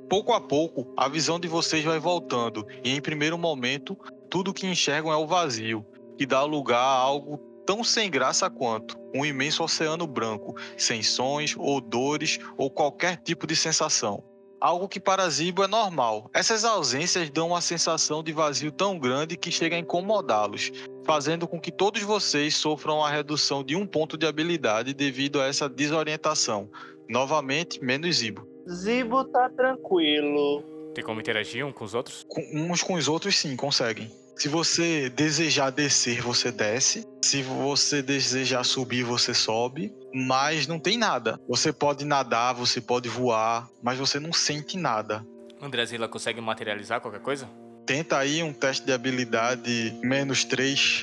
[0.08, 3.98] Pouco a pouco, a visão de vocês vai voltando, e em primeiro momento,
[4.30, 5.84] tudo que enxergam é o vazio,
[6.20, 11.56] que dá lugar a algo tão sem graça quanto um imenso oceano branco, sem sons,
[11.58, 14.24] odores ou qualquer tipo de sensação.
[14.62, 16.30] Algo que para Zibo é normal.
[16.32, 20.72] Essas ausências dão uma sensação de vazio tão grande que chega a incomodá-los,
[21.06, 25.46] fazendo com que todos vocês sofram a redução de um ponto de habilidade devido a
[25.48, 26.70] essa desorientação.
[27.08, 28.48] Novamente, menos Zibo.
[28.68, 30.64] Zibo tá tranquilo.
[30.94, 32.26] Tem como interagir um com os outros?
[32.28, 32.42] Com-
[32.72, 34.10] uns com os outros, sim, conseguem.
[34.36, 37.08] Se você desejar descer, você desce.
[37.22, 39.94] Se você desejar subir, você sobe.
[40.14, 41.40] Mas não tem nada.
[41.48, 45.26] Você pode nadar, você pode voar, mas você não sente nada.
[45.62, 47.48] Andrezila consegue materializar qualquer coisa?
[47.86, 51.02] Tenta aí um teste de habilidade menos 3.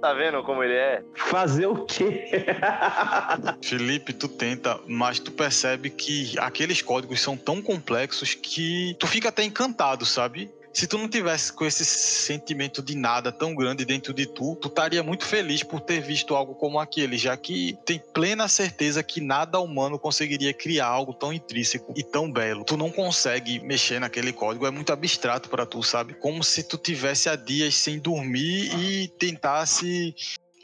[0.00, 1.02] Tá vendo como ele é?
[1.14, 2.46] Fazer o quê?
[3.62, 9.30] Felipe, tu tenta, mas tu percebe que aqueles códigos são tão complexos que tu fica
[9.30, 10.50] até encantado, sabe?
[10.74, 14.66] Se tu não tivesse com esse sentimento de nada tão grande dentro de tu, tu
[14.66, 19.20] estaria muito feliz por ter visto algo como aquele, já que tem plena certeza que
[19.20, 22.64] nada humano conseguiria criar algo tão intrínseco e tão belo.
[22.64, 26.12] Tu não consegue mexer naquele código, é muito abstrato pra tu, sabe?
[26.14, 30.12] Como se tu tivesse há dias sem dormir e tentasse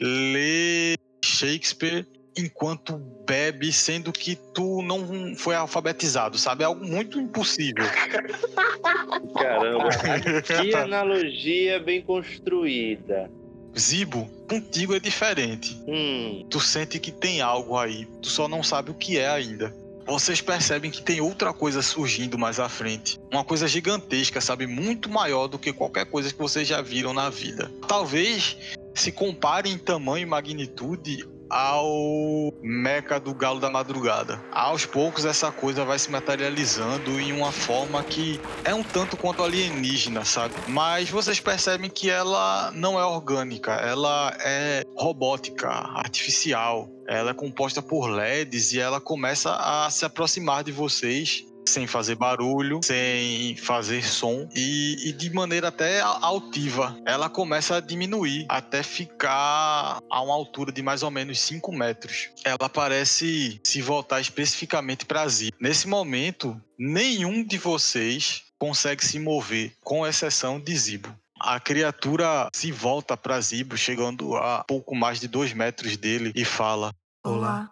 [0.01, 2.05] ler Shakespeare
[2.37, 6.63] enquanto bebe, sendo que tu não foi alfabetizado, sabe?
[6.63, 7.85] É algo muito impossível.
[9.37, 9.89] Caramba,
[10.45, 13.29] que analogia bem construída.
[13.77, 15.81] Zibo, contigo é diferente.
[15.87, 19.73] Hum, Tu sente que tem algo aí, tu só não sabe o que é ainda.
[20.05, 23.19] Vocês percebem que tem outra coisa surgindo mais à frente.
[23.31, 24.67] Uma coisa gigantesca, sabe?
[24.67, 27.71] Muito maior do que qualquer coisa que vocês já viram na vida.
[27.87, 28.57] Talvez
[28.93, 34.41] se compare em tamanho e magnitude ao Meca do Galo da Madrugada.
[34.51, 39.43] Aos poucos essa coisa vai se materializando em uma forma que é um tanto quanto
[39.43, 40.55] alienígena, sabe?
[40.67, 46.89] Mas vocês percebem que ela não é orgânica, ela é robótica, artificial.
[47.07, 52.15] Ela é composta por LEDs e ela começa a se aproximar de vocês sem fazer
[52.15, 56.95] barulho, sem fazer som e, e de maneira até altiva.
[57.05, 62.29] Ela começa a diminuir até ficar a uma altura de mais ou menos 5 metros.
[62.43, 65.55] Ela parece se voltar especificamente para Zibo.
[65.59, 71.15] Nesse momento, nenhum de vocês consegue se mover, com exceção de Zibo.
[71.39, 76.45] A criatura se volta para Zibo, chegando a pouco mais de dois metros dele, e
[76.45, 77.71] fala: Olá,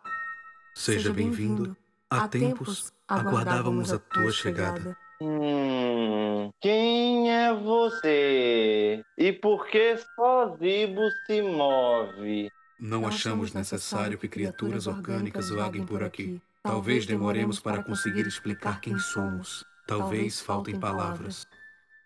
[0.73, 1.77] seja bem-vindo.
[2.09, 4.95] Há tempos aguardávamos a tua chegada.
[5.21, 9.03] hum, quem é você?
[9.17, 12.49] E por que só Zibo se move?
[12.79, 16.41] Não achamos necessário que criaturas orgânicas vaguem por aqui.
[16.63, 19.65] Talvez demoremos para conseguir explicar quem somos.
[19.87, 21.45] Talvez faltem palavras.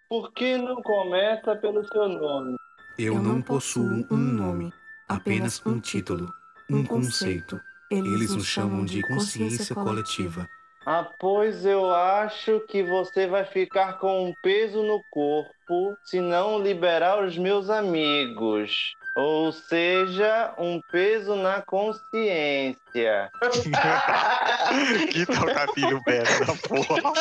[0.09, 2.55] Por que não começa pelo seu nome?
[2.97, 4.71] Eu não possuo um nome,
[5.07, 6.31] apenas um título,
[6.69, 7.59] um conceito.
[7.91, 10.47] Eles nos chamam de consciência coletiva.
[10.85, 16.61] Ah, pois eu acho que você vai ficar com um peso no corpo se não
[16.61, 18.93] liberar os meus amigos.
[19.15, 23.31] Ou seja, um peso na consciência.
[25.11, 27.13] que trocadilho merda, porra.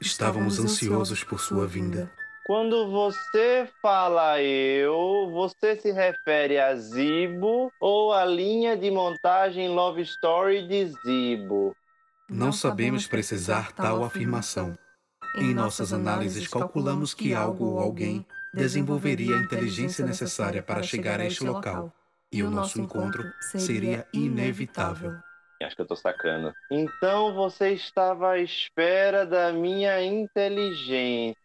[0.00, 2.10] Estávamos ansiosos por sua vinda.
[2.46, 10.02] Quando você fala eu, você se refere a Zibo ou a linha de montagem Love
[10.02, 11.76] Story de Zibo?
[12.28, 14.76] Não sabemos precisar tal afirmação.
[15.36, 21.26] Em nossas análises, calculamos que algo ou alguém desenvolveria a inteligência necessária para chegar a
[21.26, 21.92] este local,
[22.32, 25.14] e o nosso encontro seria inevitável.
[25.62, 26.52] Acho que eu tô sacando.
[26.70, 31.36] Então você estava à espera da minha inteligência.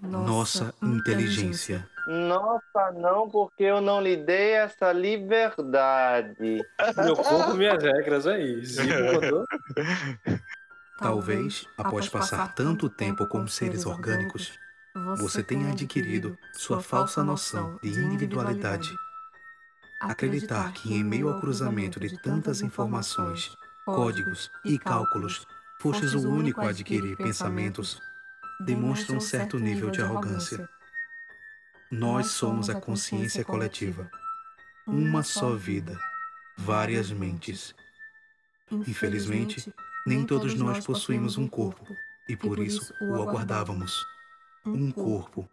[0.00, 1.88] Nossa inteligência.
[2.06, 6.60] Nossa, não, porque eu não lhe dei essa liberdade.
[6.96, 8.38] Meu corpo, minhas regras, é
[9.12, 9.46] mandou.
[10.98, 14.52] Talvez, após passar tanto tempo com seres orgânicos,
[15.16, 18.94] você tenha adquirido sua falsa noção de individualidade.
[20.00, 25.46] Acreditar que, em meio ao cruzamento de tantas informações, códigos e cálculos,
[25.80, 28.00] fostes o único a adquirir pensamentos,
[28.60, 30.68] demonstra um certo nível de arrogância.
[31.92, 34.10] Nós somos a consciência coletiva.
[34.86, 36.00] Uma só vida,
[36.56, 37.74] várias mentes.
[38.88, 39.70] Infelizmente,
[40.06, 41.84] nem todos nós possuímos um corpo,
[42.30, 44.06] e por isso o aguardávamos.
[44.64, 45.46] Um corpo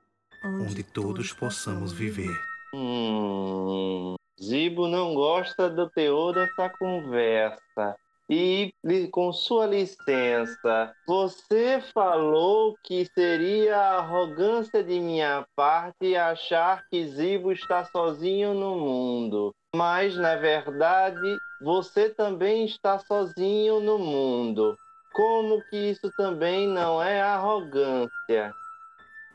[0.61, 2.33] onde todos possamos viver.
[2.73, 7.97] Hum, Zibo não gosta do teor dessa conversa.
[8.29, 8.71] E,
[9.11, 17.83] com sua licença, você falou que seria arrogância de minha parte achar que Zibo está
[17.85, 19.51] sozinho no mundo.
[19.75, 24.77] Mas, na verdade, você também está sozinho no mundo.
[25.11, 28.53] Como que isso também não é arrogância?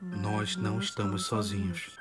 [0.00, 1.98] Nós não estamos sozinhos.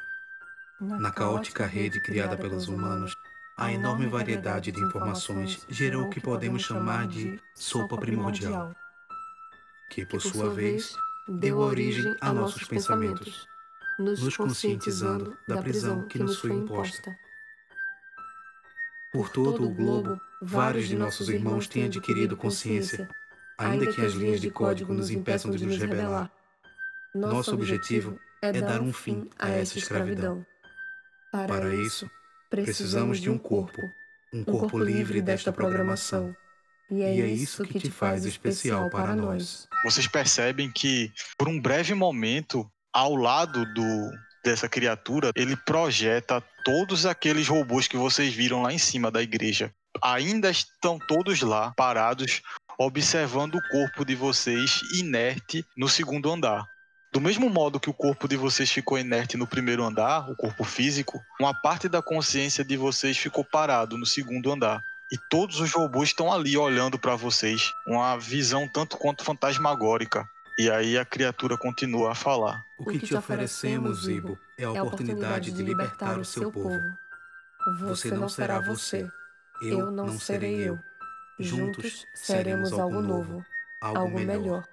[0.80, 3.16] Na caótica rede criada pelos humanos,
[3.58, 8.76] a enorme variedade de informações gerou o que podemos chamar de sopa primordial,
[9.92, 10.96] que, por sua vez,
[11.28, 13.48] deu origem a nossos pensamentos,
[14.00, 17.16] nos conscientizando da prisão que nos foi imposta.
[19.12, 23.08] Por todo o globo, vários de nossos irmãos têm adquirido consciência,
[23.58, 26.32] ainda que as linhas de código nos impeçam de nos rebelar.
[27.14, 30.44] Nosso objetivo é dar um fim a essa escravidão.
[31.32, 32.10] Para isso,
[32.62, 33.82] precisamos de um corpo,
[34.34, 36.36] um corpo livre desta programação.
[36.90, 39.68] E é isso que te faz especial para nós.
[39.84, 44.12] Vocês percebem que, por um breve momento, ao lado do
[44.44, 49.74] dessa criatura, ele projeta todos aqueles robôs que vocês viram lá em cima da igreja.
[50.04, 52.42] Ainda estão todos lá, parados,
[52.78, 56.68] observando o corpo de vocês inerte no segundo andar.
[57.14, 60.64] Do mesmo modo que o corpo de vocês ficou inerte no primeiro andar, o corpo
[60.64, 64.82] físico, uma parte da consciência de vocês ficou parado no segundo andar.
[65.12, 70.28] E todos os robôs estão ali olhando para vocês, uma visão tanto quanto fantasmagórica.
[70.58, 72.64] E aí a criatura continua a falar.
[72.80, 76.82] O que te oferecemos, Zibo, é a oportunidade de libertar o seu povo.
[77.82, 79.08] Você não será você,
[79.62, 80.80] eu não serei eu.
[81.40, 83.46] Juntos seremos algo novo,
[83.80, 84.64] algo melhor.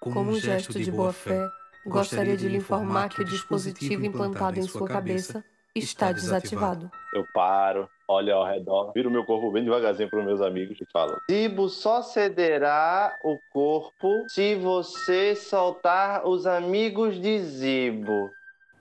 [0.00, 1.46] Como um gesto de boa-fé,
[1.86, 6.90] gostaria de lhe informar que o dispositivo implantado em sua cabeça está desativado.
[7.14, 10.86] Eu paro, olho ao redor, viro meu corpo bem devagarzinho para os meus amigos e
[10.92, 18.30] falo: Zibo só cederá o corpo se você soltar os amigos de Zibo.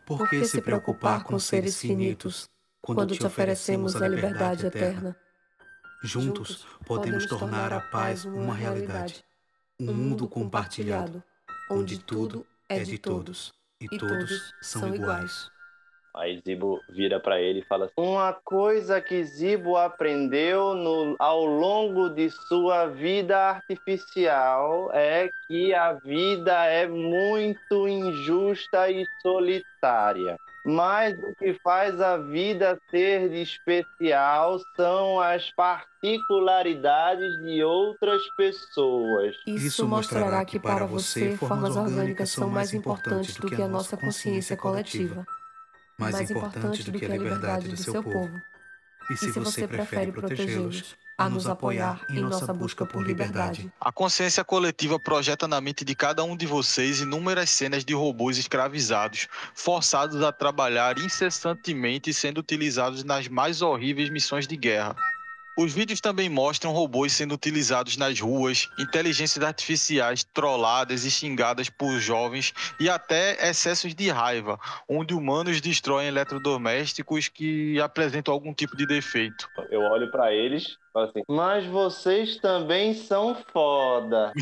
[0.05, 2.49] Por que se preocupar com seres finitos
[2.81, 5.15] quando te oferecemos a liberdade eterna?
[6.01, 9.23] Juntos podemos tornar a paz uma realidade.
[9.79, 11.23] Um mundo compartilhado,
[11.69, 13.51] onde tudo é de todos
[13.82, 15.49] e todos são iguais.
[16.15, 21.45] Aí Zibo vira para ele e fala assim, Uma coisa que Zibo aprendeu no, ao
[21.45, 30.38] longo de sua vida artificial é que a vida é muito injusta e solitária.
[30.69, 39.36] Mas o que faz a vida ser de especial são as particularidades de outras pessoas.
[39.47, 44.55] Isso mostrará que para você formas orgânicas são mais importantes do que a nossa consciência
[44.55, 45.25] coletiva.
[45.97, 48.39] mais importante do que a liberdade do seu povo.
[49.10, 53.69] E se você prefere protegê-los, a nos apoiar em nossa busca por liberdade.
[53.79, 58.38] A consciência coletiva projeta na mente de cada um de vocês inúmeras cenas de robôs
[58.38, 64.95] escravizados, forçados a trabalhar incessantemente e sendo utilizados nas mais horríveis missões de guerra.
[65.62, 72.00] Os vídeos também mostram robôs sendo utilizados nas ruas, inteligências artificiais trolladas e xingadas por
[72.00, 74.58] jovens e até excessos de raiva,
[74.88, 79.50] onde humanos destroem eletrodomésticos que apresentam algum tipo de defeito.
[79.69, 84.31] Eu olho para eles e falo assim: Mas vocês também são foda.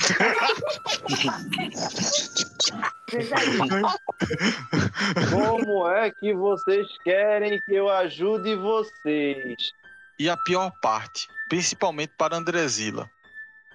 [5.32, 9.74] Como é que vocês querem que eu ajude vocês?
[10.20, 13.09] e a pior parte, principalmente para Andrezila.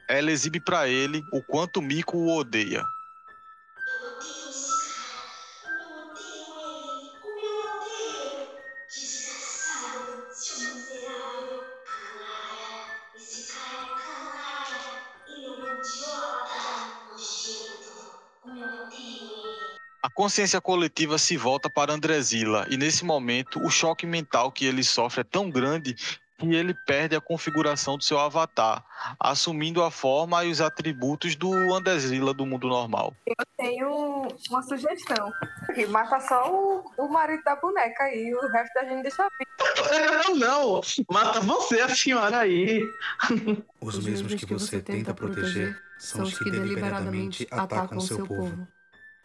[0.08, 2.84] Ela exibe para ele o quanto Mico o odeia.
[20.02, 24.82] A consciência coletiva se volta para Andrezila e nesse momento o choque mental que ele
[24.82, 25.94] sofre é tão grande
[26.42, 28.84] que ele perde a configuração do seu avatar,
[29.18, 33.14] assumindo a forma e os atributos do Andrezila do mundo normal.
[33.24, 35.32] Eu tenho uma sugestão.
[35.72, 39.46] Que mata só o, o marido da boneca aí, o resto da gente deixa vir.
[40.26, 40.34] Não,
[40.74, 40.80] não.
[41.10, 42.82] Mata você, a senhora aí.
[43.80, 48.66] Os mesmos que você tenta proteger são os que deliberadamente atacam seu povo.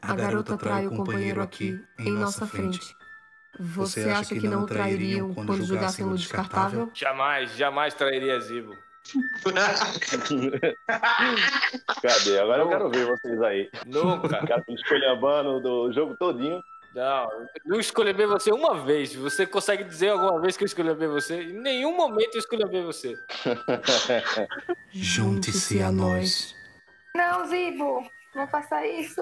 [0.02, 2.80] A garota trai o companheiro aqui, em nossa frente.
[3.60, 6.90] Você acha que não o trairiam quando julgassem-lo descartável?
[6.94, 8.76] Jamais, jamais trairia Zibo.
[12.02, 12.40] Cadê?
[12.40, 13.70] Agora eu quero ver vocês aí.
[13.86, 14.46] Nunca.
[14.46, 16.62] Cara, escolhambando do jogo todinho.
[16.94, 17.30] Não,
[17.66, 19.14] não escolhi bem você uma vez.
[19.14, 21.44] Você consegue dizer alguma vez que eu escolhi bem você?
[21.44, 23.14] Em nenhum momento eu escolhi bem você.
[24.92, 26.56] Junte-se a nós.
[27.16, 28.04] Não, Zibo,
[28.36, 29.22] não faça isso.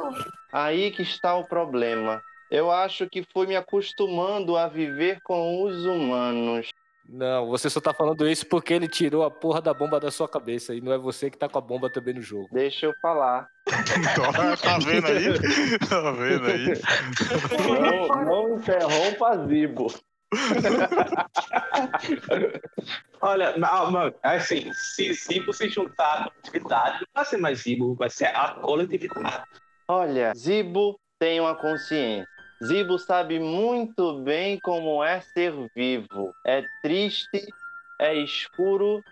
[0.53, 2.21] Aí que está o problema.
[2.49, 6.69] Eu acho que fui me acostumando a viver com os humanos.
[7.07, 10.27] Não, você só tá falando isso porque ele tirou a porra da bomba da sua
[10.27, 12.49] cabeça e não é você que tá com a bomba também no jogo.
[12.51, 13.47] Deixa eu falar.
[13.65, 15.79] tá vendo aí?
[15.87, 16.73] Tá vendo aí?
[17.79, 19.87] Não, não interrompa Zibo.
[23.21, 27.93] Olha, não, mano, assim, se Zibo se juntar à coletividade, não vai ser mais Zibo,
[27.95, 29.43] vai ser a coletividade.
[29.87, 32.34] Olha, Zibo tem uma consciência.
[32.63, 36.33] Zibo sabe muito bem como é ser vivo.
[36.45, 37.47] É triste,
[37.99, 39.03] é escuro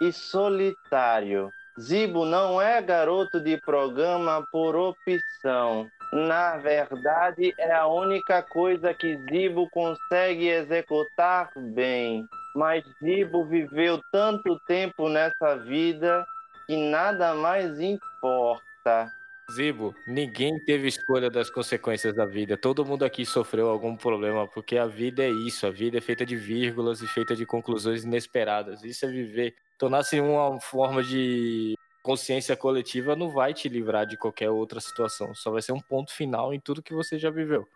[0.00, 1.50] e solitário.
[1.80, 5.88] Zibo não é garoto de programa por opção.
[6.12, 12.24] Na verdade, é a única coisa que Zibo consegue executar bem.
[12.54, 16.24] Mas Zibo viveu tanto tempo nessa vida
[16.68, 19.10] que nada mais importa.
[19.52, 22.56] Zibo, ninguém teve escolha das consequências da vida.
[22.56, 25.66] Todo mundo aqui sofreu algum problema, porque a vida é isso.
[25.66, 28.82] A vida é feita de vírgulas e feita de conclusões inesperadas.
[28.82, 29.54] Isso é viver.
[29.78, 35.34] Tornar-se uma forma de consciência coletiva não vai te livrar de qualquer outra situação.
[35.34, 37.66] Só vai ser um ponto final em tudo que você já viveu.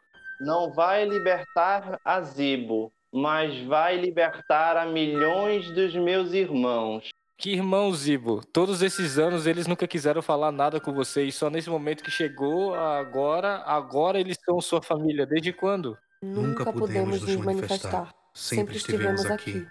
[0.40, 7.08] Não vai libertar a Zibo, mas vai libertar a milhões dos meus irmãos.
[7.38, 8.44] Que irmão, Zibo.
[8.52, 12.10] Todos esses anos eles nunca quiseram falar nada com você e só nesse momento que
[12.10, 15.24] chegou, agora, agora eles são sua família.
[15.24, 15.96] Desde quando?
[16.20, 18.12] Nunca pudemos nos manifestar.
[18.34, 19.64] Sempre estivemos aqui,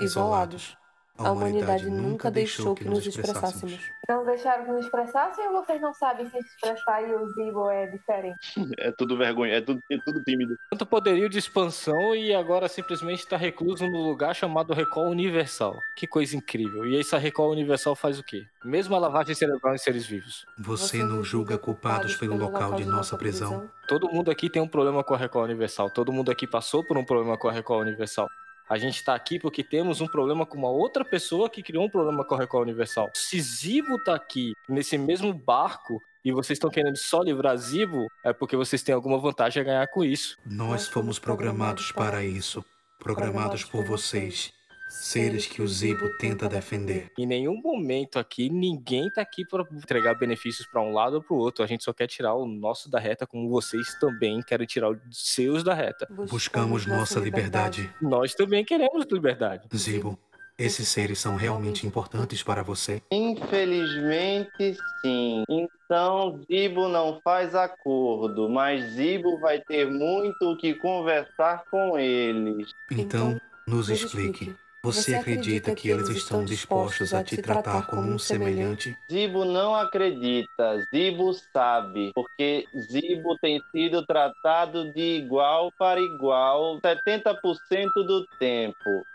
[0.00, 0.76] isolados.
[1.24, 3.78] A humanidade nunca deixou que nos expressássemos.
[4.08, 7.86] Não deixaram que nos expressassem ou vocês não sabem se expressar e o Zibo é
[7.86, 8.38] diferente?
[8.82, 10.56] É tudo vergonha, é tudo, é tudo tímido.
[10.70, 15.78] Tanto poderio de expansão e agora simplesmente está recluso no lugar chamado Recall Universal.
[15.94, 16.84] Que coisa incrível.
[16.86, 18.44] E essa Recall Universal faz o quê?
[18.64, 20.44] Mesmo a lavagem cerebral em seres vivos.
[20.58, 23.70] Você nos julga culpados pelo local de nossa prisão?
[23.86, 25.90] Todo mundo aqui tem um problema com a Recall Universal.
[25.90, 28.28] Todo mundo aqui passou por um problema com a Recall Universal.
[28.68, 31.90] A gente está aqui porque temos um problema com uma outra pessoa que criou um
[31.90, 33.10] problema com a Recall Universal.
[33.14, 38.32] Se Zibo tá aqui nesse mesmo barco e vocês estão querendo só livrar Zibo, é
[38.32, 40.36] porque vocês têm alguma vantagem a ganhar com isso.
[40.46, 42.64] Nós fomos programados para isso.
[42.98, 44.52] Programados por vocês.
[44.92, 47.10] Seres que o Zibo tenta defender.
[47.18, 51.34] Em nenhum momento aqui, ninguém tá aqui para entregar benefícios para um lado ou para
[51.34, 51.64] o outro.
[51.64, 54.98] A gente só quer tirar o nosso da reta, como vocês também querem tirar os
[55.10, 56.06] seus da reta.
[56.28, 57.90] Buscamos nossa liberdade.
[58.02, 59.66] Nós também queremos liberdade.
[59.74, 60.18] Zibo,
[60.58, 63.02] esses seres são realmente importantes para você?
[63.10, 65.42] Infelizmente, sim.
[65.48, 72.70] Então, Zibo não faz acordo, mas Zibo vai ter muito o que conversar com eles.
[72.90, 74.54] Então, nos explique.
[74.84, 78.98] Você acredita que eles estão dispostos a te tratar como um semelhante?
[79.08, 87.92] Zibo não acredita, Zibo sabe, porque Zibo tem sido tratado de igual para igual 70%
[88.04, 89.06] do tempo.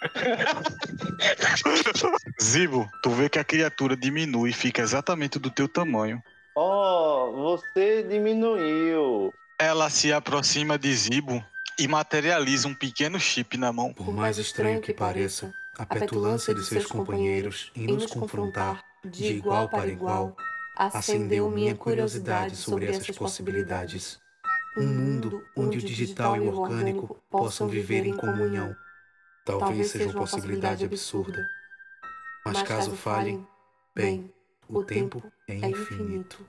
[2.42, 6.20] Zibo, tu vê que a criatura diminui e fica exatamente do teu tamanho.
[6.56, 9.32] Oh, você diminuiu.
[9.56, 11.44] Ela se aproxima de Zibo
[11.78, 13.92] e materializa um pequeno chip na mão.
[13.92, 19.68] Por mais estranho que pareça, a petulância de seus companheiros em nos confrontar de igual
[19.68, 20.36] para igual
[20.76, 24.18] acendeu minha curiosidade sobre essas possibilidades.
[24.76, 28.76] Um mundo onde o digital e o orgânico possam viver em comunhão.
[29.44, 31.46] Talvez seja uma possibilidade absurda.
[32.44, 33.46] Mas caso falhem,
[33.94, 34.32] bem,
[34.68, 36.44] o tempo é infinito.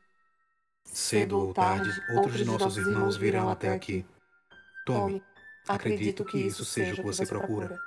[0.84, 4.06] Cedo ou tarde, outros de nossos irmãos virão até aqui.
[4.94, 5.24] Tome,
[5.68, 7.78] acredito que isso seja o que você procura.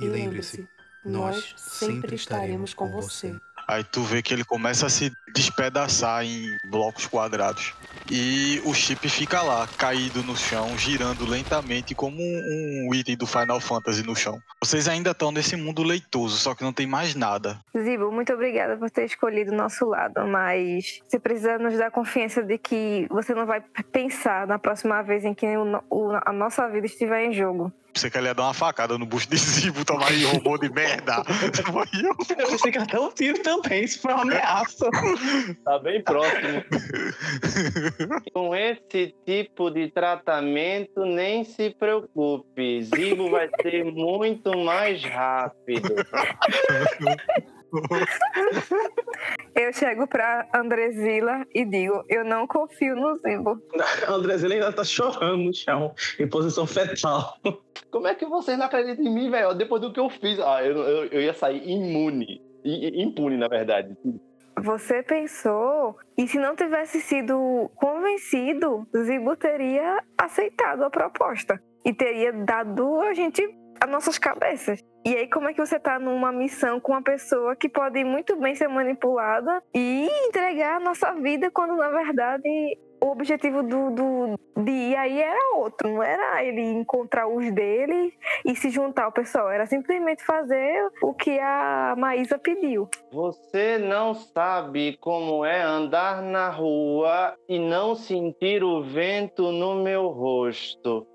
[0.00, 0.68] E lembre-se,
[1.04, 3.34] nós sempre estaremos com você.
[3.68, 7.74] Aí tu vê que ele começa a se despedaçar em blocos quadrados.
[8.08, 13.26] E o chip fica lá, caído no chão, girando lentamente como um, um item do
[13.26, 14.38] Final Fantasy no chão.
[14.62, 17.58] Vocês ainda estão nesse mundo leitoso, só que não tem mais nada.
[17.76, 22.44] Zibo, muito obrigada por ter escolhido o nosso lado, mas você precisa nos dar confiança
[22.44, 23.60] de que você não vai
[23.90, 27.72] pensar na próxima vez em que o, o, a nossa vida estiver em jogo.
[27.96, 31.22] Você quer lhe dar uma facada no bucho de Zibo, tomar aí, robô de merda.
[32.38, 34.90] Eu pensei que até um tiro também, isso foi uma ameaça.
[35.64, 36.62] Tá bem próximo.
[38.34, 42.82] Com esse tipo de tratamento, nem se preocupe.
[42.82, 45.94] Zibo vai ser muito mais rápido.
[49.54, 53.60] Eu chego pra Andresila e digo: Eu não confio no Zibo.
[54.06, 57.36] A Andresila ainda tá chorando no chão, em posição fetal.
[57.90, 59.54] Como é que vocês não acreditam em mim, velho?
[59.54, 62.42] Depois do que eu fiz, ah, eu, eu, eu ia sair imune.
[62.64, 63.96] I- Impune, na verdade.
[64.62, 72.32] Você pensou, e se não tivesse sido convencido, Zibo teria aceitado a proposta e teria
[72.32, 73.46] dado a gente
[73.80, 74.80] as nossas cabeças.
[75.04, 78.36] E aí, como é que você tá numa missão com uma pessoa que pode muito
[78.36, 84.64] bem ser manipulada e entregar a nossa vida, quando na verdade o objetivo do, do,
[84.64, 88.12] de ir aí era outro, não era ele encontrar os dele
[88.44, 92.88] e se juntar ao pessoal, era simplesmente fazer o que a Maísa pediu.
[93.12, 100.08] Você não sabe como é andar na rua e não sentir o vento no meu
[100.08, 101.06] rosto.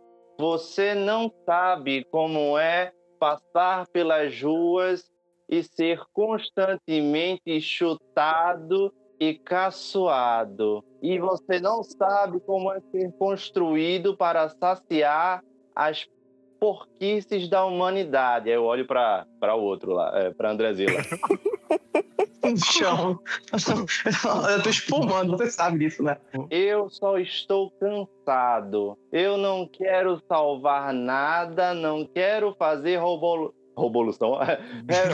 [0.42, 5.08] Você não sabe como é passar pelas ruas
[5.48, 10.84] e ser constantemente chutado e caçoado.
[11.00, 15.44] E você não sabe como é ser construído para saciar
[15.76, 16.08] as
[16.60, 18.50] porquices da humanidade.
[18.50, 21.02] Aí eu olho para o outro lá, é, para Andrezila.
[22.44, 23.20] No chão.
[24.50, 26.18] Eu tô espumando, você sabe disso, né?
[26.50, 28.98] Eu só estou cansado.
[29.12, 33.54] Eu não quero salvar nada, não quero fazer robolo...
[33.78, 34.58] Revolução, Re-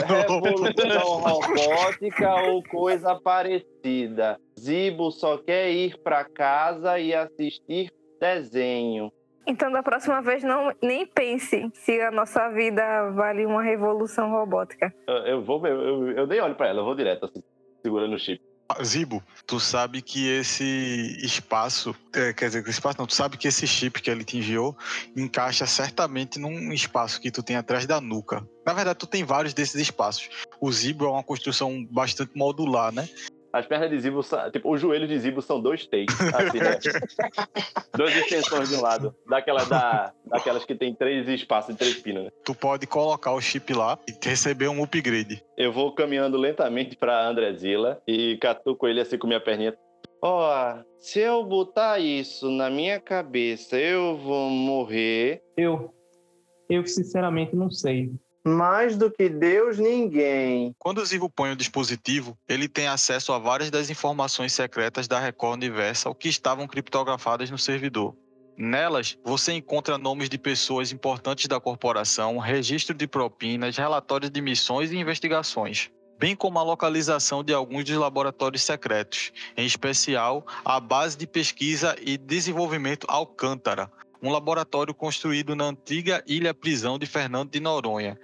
[0.06, 4.38] revolução robótica ou coisa parecida.
[4.58, 9.12] Zibo só quer ir para casa e assistir desenho.
[9.48, 14.94] Então, da próxima vez, não nem pense se a nossa vida vale uma revolução robótica.
[15.06, 17.42] Eu, eu vou ver, eu, eu nem olho para ela, eu vou direto, assim,
[17.82, 18.42] segurando o chip.
[18.82, 23.48] Zibo, tu sabe que esse espaço, é, quer dizer, esse espaço não, tu sabe que
[23.48, 24.76] esse chip que ele te enviou
[25.16, 28.46] encaixa certamente num espaço que tu tem atrás da nuca.
[28.66, 30.28] Na verdade, tu tem vários desses espaços.
[30.60, 33.08] O Zibo é uma construção bastante modular, né?
[33.52, 36.78] As pernas de Zibo, são- tipo, os joelhos de Zibo são dois takes, assim, né?
[37.96, 39.14] Duas extensões de um lado.
[39.28, 42.30] Daquela, da, daquelas que tem três espaços, três pinas, né?
[42.44, 45.42] Tu pode colocar o chip lá e receber um upgrade.
[45.56, 49.74] Eu vou caminhando lentamente pra Andrezila e catuco ele assim com minha perninha.
[50.20, 55.42] Ó, se eu botar isso na minha cabeça, eu vou morrer.
[55.56, 55.94] Eu,
[56.68, 58.12] eu sinceramente não sei.
[58.48, 60.74] Mais do que Deus, ninguém.
[60.78, 65.20] Quando o Zivo põe o dispositivo, ele tem acesso a várias das informações secretas da
[65.20, 68.16] Record Universal que estavam criptografadas no servidor.
[68.56, 74.90] Nelas, você encontra nomes de pessoas importantes da corporação, registro de propinas, relatórios de missões
[74.90, 81.16] e investigações, bem como a localização de alguns dos laboratórios secretos, em especial a base
[81.16, 83.88] de pesquisa e desenvolvimento Alcântara,
[84.20, 88.18] um laboratório construído na antiga ilha-prisão de Fernando de Noronha,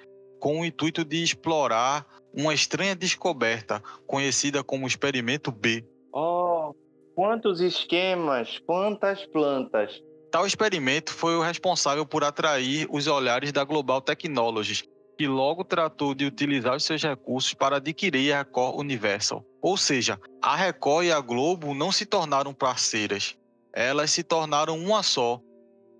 [0.44, 5.82] com o intuito de explorar uma estranha descoberta conhecida como Experimento B.
[6.12, 6.74] Oh,
[7.14, 10.02] quantos esquemas, quantas plantas.
[10.30, 14.84] Tal experimento foi o responsável por atrair os olhares da Global Technologies,
[15.16, 19.42] que logo tratou de utilizar os seus recursos para adquirir a Record Universal.
[19.62, 23.34] Ou seja, a Record e a Globo não se tornaram parceiras,
[23.72, 25.40] elas se tornaram uma só.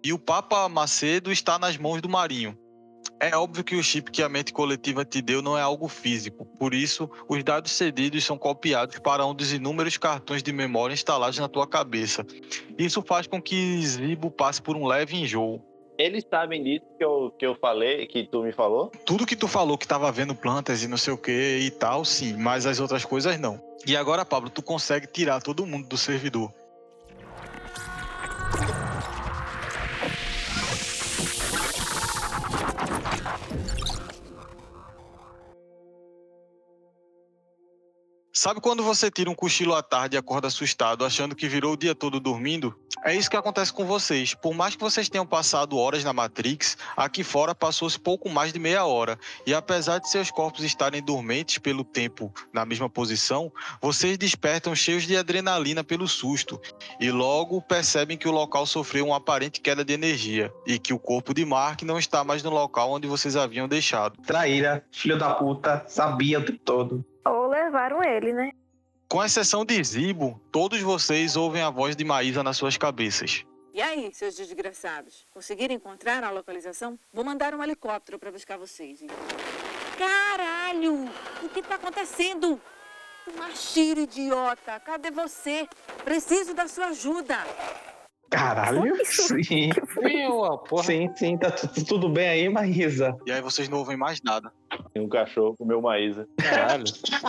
[0.05, 2.63] E o Papa Macedo está nas mãos do Marinho.
[3.21, 6.45] É óbvio que o chip que a mente coletiva te deu não é algo físico,
[6.45, 11.39] por isso, os dados cedidos são copiados para um dos inúmeros cartões de memória instalados
[11.39, 12.27] na tua cabeça.
[12.77, 15.63] Isso faz com que Zibo passe por um leve enjoo.
[15.97, 18.91] Eles sabem disso que eu, que eu falei, que tu me falou?
[19.07, 22.05] Tudo que tu falou que tava vendo plantas e não sei o que e tal,
[22.05, 23.63] sim, mas as outras coisas não.
[23.87, 26.53] E agora, Pablo, tu consegue tirar todo mundo do servidor.
[38.45, 41.77] Sabe quando você tira um cochilo à tarde e acorda assustado, achando que virou o
[41.79, 42.79] dia todo dormindo?
[43.03, 44.35] É isso que acontece com vocês.
[44.35, 48.59] Por mais que vocês tenham passado horas na Matrix, aqui fora passou-se pouco mais de
[48.59, 49.19] meia hora.
[49.47, 55.05] E apesar de seus corpos estarem dormentes pelo tempo na mesma posição, vocês despertam cheios
[55.05, 56.61] de adrenalina pelo susto.
[57.01, 60.53] E logo percebem que o local sofreu uma aparente queda de energia.
[60.67, 64.21] E que o corpo de Mark não está mais no local onde vocês haviam deixado.
[64.21, 67.14] Traíra, filho da puta, sabia o tempo todo.
[67.75, 68.53] Levaram ele, né?
[69.09, 73.45] Com exceção de Zibo, todos vocês ouvem a voz de Maísa nas suas cabeças.
[73.75, 75.27] E aí, seus desgraçados?
[75.35, 76.97] Conseguiram encontrar a localização?
[77.13, 79.03] Vou mandar um helicóptero para buscar vocês.
[79.03, 79.09] hein?
[79.99, 81.11] Caralho!
[81.43, 82.61] O que tá acontecendo?
[83.37, 85.67] Machiro idiota, cadê você?
[86.05, 87.39] Preciso da sua ajuda.
[88.31, 88.95] Caralho?
[89.05, 89.71] Sim.
[90.01, 90.85] Meu, porra.
[90.85, 93.17] Sim, sim, tá tu- tudo bem aí, Maísa?
[93.27, 94.53] E aí vocês não ouvem mais nada.
[94.95, 96.27] E um cachorro comeu maísa.
[96.39, 96.85] Caralho,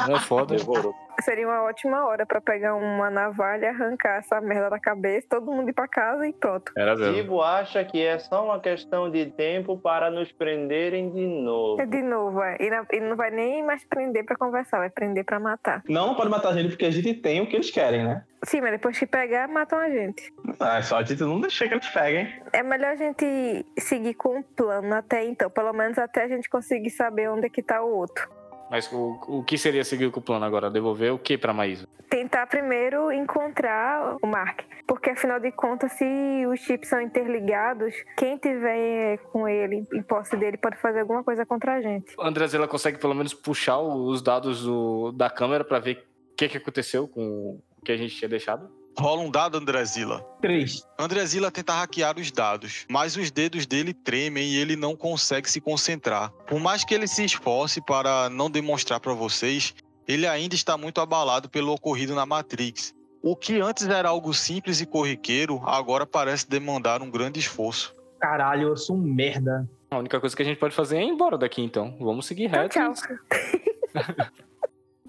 [0.08, 0.56] não é foda.
[0.56, 0.94] Devorou.
[1.22, 5.70] Seria uma ótima hora pra pegar uma navalha, arrancar essa merda da cabeça, todo mundo
[5.70, 6.74] ir pra casa e pronto.
[6.78, 7.14] Era mesmo.
[7.16, 11.82] Zibo acha que é só uma questão de tempo para nos prenderem de novo.
[11.82, 12.58] É de novo, é.
[12.60, 15.82] E, na- e não vai nem mais prender pra conversar, vai prender pra matar.
[15.88, 18.24] Não, não pode matar a gente porque a gente tem o que eles querem, né?
[18.44, 20.32] Sim, mas depois que pegar, matam a gente.
[20.60, 22.32] Ah, só a gente não deixa que eles peguem.
[22.54, 26.48] É melhor a gente seguir com o plano até então, pelo menos até a gente
[26.48, 28.30] conseguir saber onde é que tá o outro.
[28.70, 30.72] Mas o, o que seria seguir com o plano agora?
[30.72, 31.88] Devolver o que pra Maísa?
[32.10, 38.38] Tentar primeiro encontrar o Mark, porque afinal de contas, se os chips são interligados, quem
[38.38, 42.14] tiver com ele, em posse dele, pode fazer alguma coisa contra a gente.
[42.20, 46.48] A Andrezela consegue pelo menos puxar os dados do- da câmera pra ver o que,
[46.48, 48.70] que aconteceu com o que a gente tinha deixado?
[48.98, 50.26] Rola um dado, Andrezila.
[50.42, 50.88] Três.
[50.98, 55.60] Andrezila tenta hackear os dados, mas os dedos dele tremem e ele não consegue se
[55.60, 56.32] concentrar.
[56.48, 59.76] Por mais que ele se esforce para não demonstrar para vocês,
[60.08, 62.94] ele ainda está muito abalado pelo ocorrido na Matrix.
[63.22, 67.94] O que antes era algo simples e corriqueiro, agora parece demandar um grande esforço.
[68.20, 69.68] Caralho, eu sou um merda.
[69.90, 71.98] A única coisa que a gente pode fazer é ir embora daqui, então.
[72.00, 72.70] Vamos seguir reto.
[72.70, 72.94] tchau.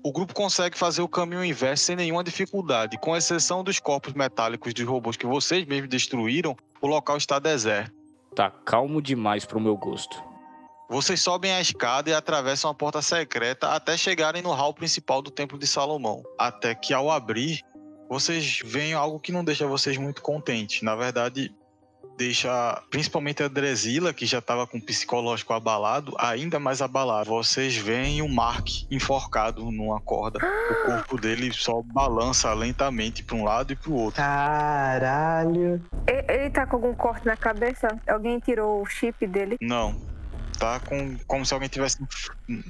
[0.06, 4.72] O grupo consegue fazer o caminho inverso sem nenhuma dificuldade, com exceção dos corpos metálicos
[4.72, 7.92] dos robôs que vocês mesmos destruíram, o local está deserto.
[8.32, 10.22] Tá calmo demais pro meu gosto.
[10.88, 15.28] Vocês sobem a escada e atravessam a porta secreta até chegarem no hall principal do
[15.28, 16.22] Templo de Salomão.
[16.38, 17.60] Até que ao abrir,
[18.08, 20.82] vocês veem algo que não deixa vocês muito contentes.
[20.82, 21.52] Na verdade,
[22.16, 27.30] deixa principalmente a Drezila, que já estava com o psicológico abalado, ainda mais abalado.
[27.30, 30.38] Vocês veem o Mark enforcado numa corda.
[30.70, 34.22] O corpo dele só balança lentamente para um lado e para o outro.
[34.22, 35.82] Caralho.
[36.08, 37.88] E- Ele tá com algum corte na cabeça?
[38.06, 39.56] Alguém tirou o chip dele?
[39.60, 39.94] Não.
[40.58, 41.98] Tá com, como se alguém tivesse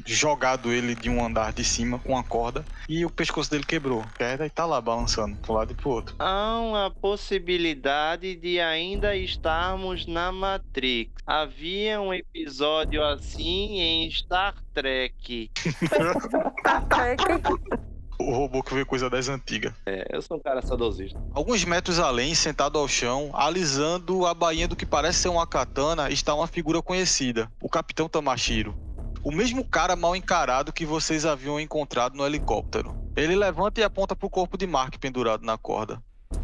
[0.05, 4.05] jogado ele de um andar de cima com uma corda e o pescoço dele quebrou.
[4.17, 6.17] Queda e tá lá balançando pro lado e pro outro.
[6.19, 11.13] Há uma possibilidade de ainda estarmos na Matrix.
[11.27, 15.51] Havia um episódio assim em Star Trek.
[18.19, 19.75] O robô que veio coisa das antigas.
[19.85, 21.21] É, eu sou um cara saudosista.
[21.35, 26.11] Alguns metros além, sentado ao chão, alisando a bainha do que parece ser uma katana,
[26.11, 28.75] está uma figura conhecida, o Capitão Tamashiro.
[29.23, 32.97] O mesmo cara mal encarado que vocês haviam encontrado no helicóptero.
[33.17, 36.01] Ele levanta e aponta pro corpo de Mark pendurado na corda.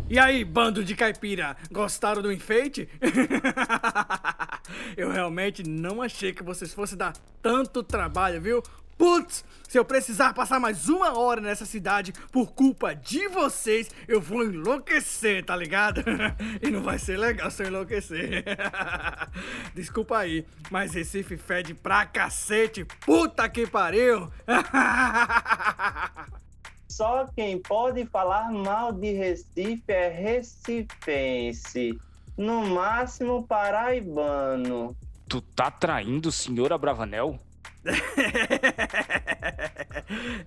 [0.08, 2.88] E aí, bando de caipira, gostaram do enfeite?
[4.96, 8.62] eu realmente não achei que vocês fossem dar tanto trabalho, viu?
[8.96, 14.20] Putz, se eu precisar passar mais uma hora nessa cidade por culpa de vocês, eu
[14.20, 16.04] vou enlouquecer, tá ligado?
[16.60, 18.44] e não vai ser legal se eu enlouquecer.
[19.74, 24.30] Desculpa aí, mas Recife fede pra cacete, puta que pariu!
[26.86, 31.98] Só quem pode falar mal de Recife é recifense.
[32.36, 34.94] No máximo paraibano.
[35.26, 37.40] Tu tá traindo o senhor Abravanel?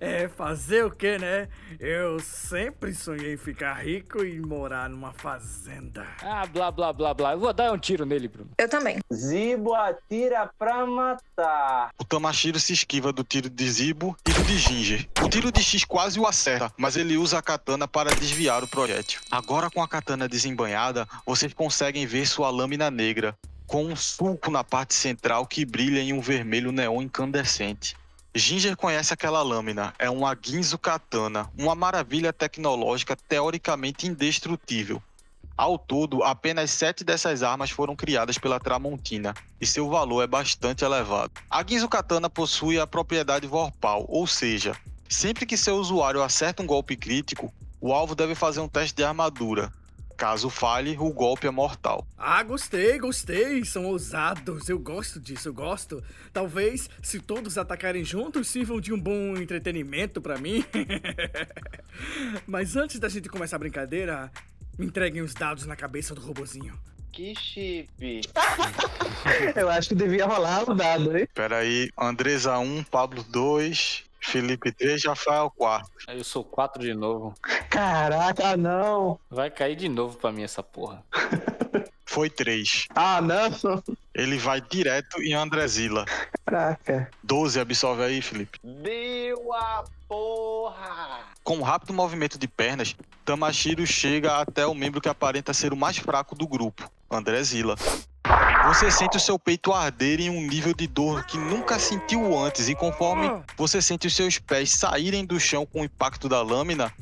[0.00, 1.48] É, fazer o que, né?
[1.80, 6.06] Eu sempre sonhei em ficar rico e morar numa fazenda.
[6.22, 7.32] Ah, blá, blá, blá, blá.
[7.32, 8.50] Eu vou dar um tiro nele, Bruno.
[8.58, 8.98] Eu também.
[9.12, 11.90] Zibo atira pra matar.
[11.98, 15.08] O Tamashiro se esquiva do tiro de Zibo e do de Ginger.
[15.22, 18.68] O tiro de X quase o acerta, mas ele usa a katana para desviar o
[18.68, 19.20] projétil.
[19.30, 24.62] Agora com a katana desembanhada, vocês conseguem ver sua lâmina negra, com um sulco na
[24.62, 27.96] parte central que brilha em um vermelho neon incandescente.
[28.34, 35.02] Ginger conhece aquela lâmina, é uma Ginzo Katana, uma maravilha tecnológica teoricamente indestrutível.
[35.56, 40.84] Ao todo, apenas sete dessas armas foram criadas pela Tramontina, e seu valor é bastante
[40.84, 41.32] elevado.
[41.50, 44.76] A Ginzo Katana possui a propriedade Vorpal, ou seja,
[45.08, 49.04] Sempre que seu usuário acerta um golpe crítico, o alvo deve fazer um teste de
[49.04, 49.72] armadura.
[50.16, 52.06] Caso falhe, o golpe é mortal.
[52.16, 53.64] Ah, gostei, gostei.
[53.66, 54.66] São ousados.
[54.68, 56.02] Eu gosto disso, eu gosto.
[56.32, 60.64] Talvez, se todos atacarem juntos, sirvam de um bom entretenimento pra mim.
[62.46, 64.32] Mas antes da gente começar a brincadeira,
[64.78, 66.78] me entreguem os dados na cabeça do robozinho.
[67.12, 68.20] Que chip.
[69.54, 71.28] Eu acho que devia rolar o dado, hein?
[71.34, 75.88] Pera aí, Andresa 1, Pablo 2, Felipe 3, Rafael 4.
[76.08, 77.32] Eu sou 4 de novo.
[77.70, 79.20] Caraca, não.
[79.30, 81.02] Vai cair de novo pra mim essa porra.
[82.04, 82.88] Foi 3.
[82.94, 83.82] Ah, não.
[84.12, 86.04] Ele vai direto em Andrezila.
[86.44, 87.08] Caraca.
[87.22, 88.58] 12, absorve aí, Felipe.
[88.62, 91.20] Deu a porra!
[91.44, 95.76] Com um rápido movimento de pernas, Tamashiro chega até o membro que aparenta ser o
[95.76, 97.76] mais fraco do grupo, Andrezila.
[98.66, 102.68] Você sente o seu peito arder em um nível de dor que nunca sentiu antes,
[102.68, 106.92] e conforme você sente os seus pés saírem do chão com o impacto da lâmina,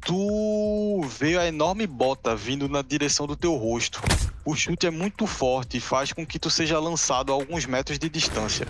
[0.00, 4.00] tu vê a enorme bota vindo na direção do teu rosto.
[4.46, 7.98] O chute é muito forte e faz com que tu seja lançado a alguns metros
[7.98, 8.66] de distância.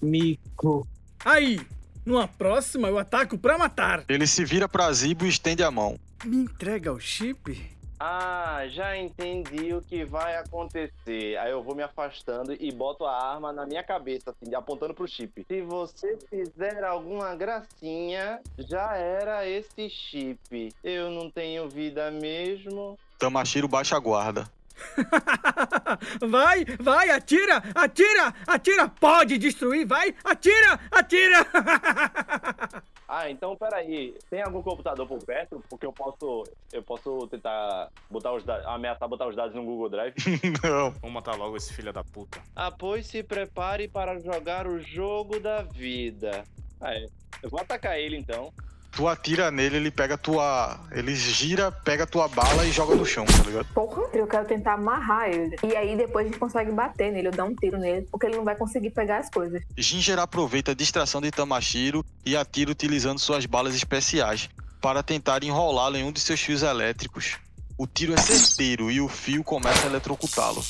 [0.00, 0.88] Mico.
[1.22, 1.60] Aí,
[2.06, 4.02] numa próxima eu ataco pra matar.
[4.08, 6.00] Ele se vira pra Zibo e estende a mão.
[6.24, 7.73] Me entrega o chip?
[8.06, 11.38] Ah, já entendi o que vai acontecer.
[11.38, 15.08] Aí eu vou me afastando e boto a arma na minha cabeça, assim, apontando pro
[15.08, 15.42] chip.
[15.48, 20.68] Se você fizer alguma gracinha, já era esse chip.
[20.84, 22.98] Eu não tenho vida mesmo.
[23.18, 24.46] Tamashiro baixa a guarda.
[26.28, 31.46] Vai, vai, atira, atira, atira, pode destruir, vai, atira, atira.
[33.08, 34.16] Ah, então peraí.
[34.30, 35.62] Tem algum computador por perto?
[35.68, 36.44] Porque eu posso.
[36.72, 38.66] Eu posso tentar botar os dados.
[38.66, 40.14] ameaçar botar os dados no Google Drive.
[40.62, 40.90] Não.
[40.90, 42.42] Vamos matar logo esse filho da puta.
[42.56, 46.44] Ah, pois se prepare para jogar o jogo da vida.
[46.80, 47.06] Ah, é.
[47.42, 48.52] Eu vou atacar ele então.
[48.96, 50.78] Tu atira nele, ele pega tua.
[50.92, 53.66] Ele gira, pega tua bala e joga no chão, tá ligado?
[53.74, 55.56] Porra, eu quero tentar amarrar ele.
[55.64, 58.36] E aí depois a gente consegue bater nele, eu dar um tiro nele, porque ele
[58.36, 59.62] não vai conseguir pegar as coisas.
[59.76, 64.48] Ginger aproveita a distração de Tamashiro e atira utilizando suas balas especiais
[64.80, 67.36] para tentar enrolá-lo em um de seus fios elétricos.
[67.76, 70.62] O tiro é certeiro e o fio começa a eletrocutá-lo.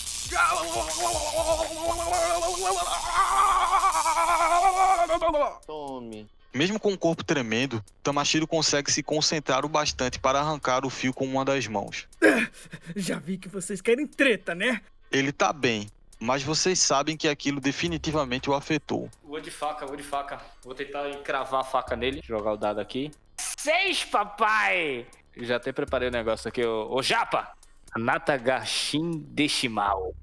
[5.66, 6.26] Tome.
[6.54, 11.12] Mesmo com o corpo tremendo, Tamashiro consegue se concentrar o bastante para arrancar o fio
[11.12, 12.06] com uma das mãos.
[12.94, 14.80] Já vi que vocês querem treta, né?
[15.10, 15.88] Ele tá bem,
[16.20, 19.10] mas vocês sabem que aquilo definitivamente o afetou.
[19.24, 20.40] Vou de faca, vou de faca.
[20.62, 22.20] Vou tentar encravar a faca nele.
[22.22, 23.10] Jogar o dado aqui.
[23.36, 25.08] Seis, papai!
[25.36, 26.64] Já até preparei o negócio aqui.
[26.64, 27.52] Ô, ô Japa!
[27.96, 30.14] Natagashin Deshimal.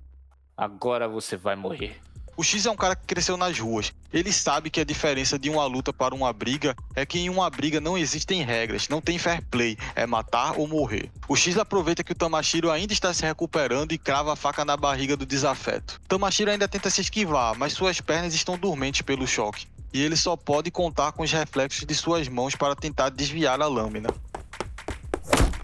[0.55, 1.99] Agora você vai morrer.
[2.37, 3.93] O X é um cara que cresceu nas ruas.
[4.11, 7.49] Ele sabe que a diferença de uma luta para uma briga é que em uma
[7.49, 11.11] briga não existem regras, não tem fair play, é matar ou morrer.
[11.27, 14.77] O X aproveita que o Tamashiro ainda está se recuperando e crava a faca na
[14.77, 15.99] barriga do desafeto.
[16.07, 19.67] Tamashiro ainda tenta se esquivar, mas suas pernas estão dormentes pelo choque.
[19.93, 23.67] E ele só pode contar com os reflexos de suas mãos para tentar desviar a
[23.67, 24.09] lâmina.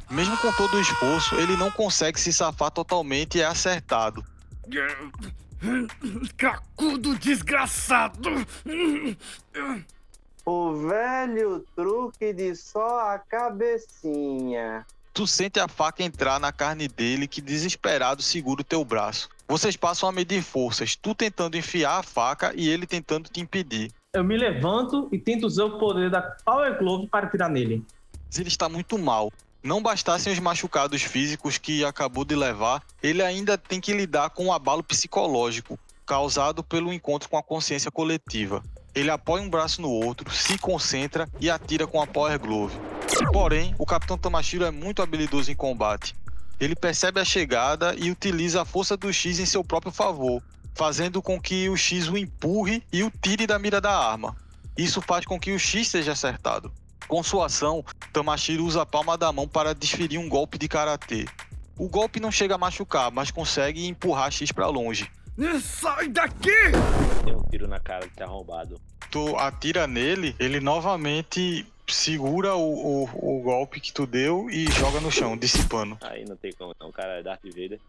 [0.09, 4.23] Mesmo com todo o esforço, ele não consegue se safar totalmente e é acertado.
[6.37, 8.29] Cracudo desgraçado!
[10.45, 14.85] O velho truque de só a cabecinha.
[15.13, 19.29] Tu sente a faca entrar na carne dele que desesperado segura o teu braço.
[19.47, 23.91] Vocês passam a medir forças, tu tentando enfiar a faca e ele tentando te impedir.
[24.13, 27.83] Eu me levanto e tento usar o poder da Power Glove para tirar nele.
[28.37, 29.31] Ele está muito mal.
[29.63, 34.45] Não bastassem os machucados físicos que acabou de levar, ele ainda tem que lidar com
[34.45, 38.63] um abalo psicológico causado pelo encontro com a consciência coletiva.
[38.95, 42.77] Ele apoia um braço no outro, se concentra e atira com a Power Glove.
[43.33, 46.15] Porém, o Capitão Tamashiro é muito habilidoso em combate.
[46.59, 50.41] Ele percebe a chegada e utiliza a força do X em seu próprio favor,
[50.73, 54.35] fazendo com que o X o empurre e o tire da mira da arma.
[54.77, 56.71] Isso faz com que o X seja acertado.
[57.07, 61.25] Com sua ação, Tamashiro usa a palma da mão para desferir um golpe de karatê.
[61.77, 65.09] O golpe não chega a machucar, mas consegue empurrar X para longe.
[65.61, 66.71] Sai daqui!
[67.23, 68.81] Tem um tiro na cara de ter arrombado.
[69.11, 74.99] Tu atira nele, ele novamente segura o, o, o golpe que tu deu e joga
[74.99, 75.97] no chão, dissipando.
[76.03, 77.79] Aí não tem como não, cara é Darth Vader.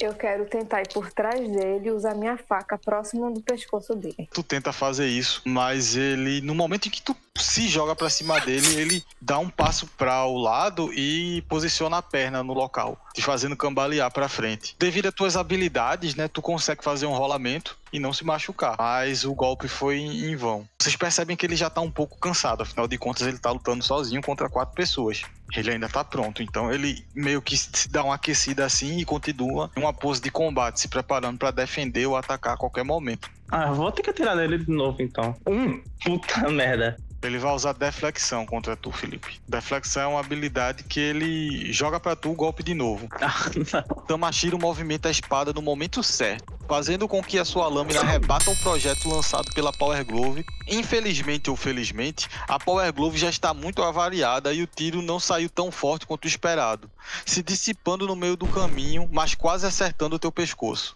[0.00, 4.28] Eu quero tentar ir por trás dele e usar minha faca próximo do pescoço dele.
[4.32, 8.40] Tu tenta fazer isso, mas ele, no momento em que tu se joga pra cima
[8.40, 13.22] dele, ele dá um passo para o lado e posiciona a perna no local, te
[13.22, 14.74] fazendo cambalear para frente.
[14.78, 19.24] Devido às tuas habilidades, né, tu consegue fazer um rolamento e não se machucar, mas
[19.24, 20.68] o golpe foi em vão.
[20.78, 23.82] Vocês percebem que ele já tá um pouco cansado, afinal de contas ele tá lutando
[23.82, 25.22] sozinho contra quatro pessoas.
[25.54, 29.70] Ele ainda tá pronto, então ele meio que se dá uma aquecida assim e continua
[29.76, 33.30] em uma pose de combate, se preparando para defender ou atacar a qualquer momento.
[33.48, 35.36] Ah, vou ter que atirar nele de novo então.
[35.46, 36.96] Hum, puta merda.
[37.22, 39.40] Ele vai usar deflexão contra tu, Felipe.
[39.48, 43.08] Deflexão é uma habilidade que ele joga para tu o golpe de novo.
[44.06, 48.56] Tamashiro movimenta a espada no momento certo, fazendo com que a sua lâmina rebata o
[48.58, 50.44] projeto lançado pela Power Glove.
[50.68, 55.48] Infelizmente ou felizmente, a Power Glove já está muito avariada e o tiro não saiu
[55.48, 56.90] tão forte quanto esperado,
[57.24, 60.95] se dissipando no meio do caminho, mas quase acertando o teu pescoço.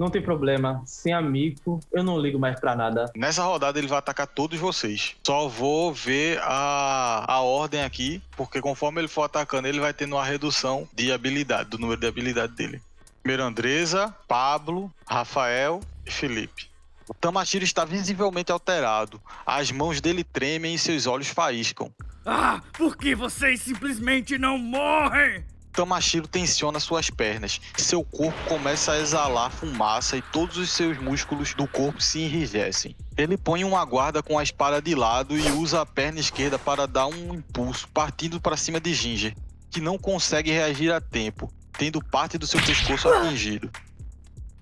[0.00, 0.82] Não tem problema.
[0.86, 3.12] Sem amigo, eu não ligo mais pra nada.
[3.14, 5.14] Nessa rodada ele vai atacar todos vocês.
[5.22, 10.16] Só vou ver a, a ordem aqui, porque conforme ele for atacando, ele vai tendo
[10.16, 12.80] uma redução de habilidade, do número de habilidade dele.
[13.22, 16.70] Primeiro Andresa, Pablo, Rafael e Felipe.
[17.06, 19.20] O Tamashiro está visivelmente alterado.
[19.44, 21.92] As mãos dele tremem e seus olhos faíscam.
[22.24, 25.44] Ah, por que vocês simplesmente não morrem?
[25.72, 27.60] Tamashiro tensiona suas pernas.
[27.76, 32.96] Seu corpo começa a exalar fumaça e todos os seus músculos do corpo se enrijecem.
[33.16, 36.86] Ele põe uma guarda com a espada de lado e usa a perna esquerda para
[36.86, 39.34] dar um impulso, partindo para cima de Ginger,
[39.70, 43.70] que não consegue reagir a tempo, tendo parte do seu pescoço atingido.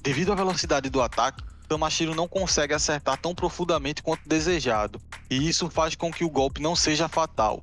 [0.02, 5.00] Devido à velocidade do ataque, Tamashiro não consegue acertar tão profundamente quanto desejado,
[5.30, 7.62] e isso faz com que o golpe não seja fatal,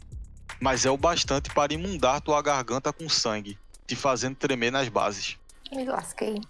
[0.66, 3.56] mas é o bastante para imundar tua garganta com sangue,
[3.86, 5.38] te fazendo tremer nas bases.
[5.72, 6.42] Me lasquei.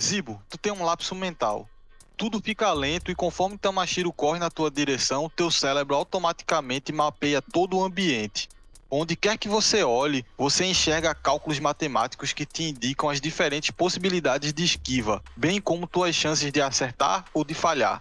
[0.00, 1.68] Zibo, tu tem um lapso mental.
[2.16, 7.78] Tudo fica lento e conforme Tamashiro corre na tua direção, teu cérebro automaticamente mapeia todo
[7.78, 8.48] o ambiente.
[8.90, 14.52] Onde quer que você olhe, você enxerga cálculos matemáticos que te indicam as diferentes possibilidades
[14.52, 18.00] de esquiva, bem como tuas chances de acertar ou de falhar.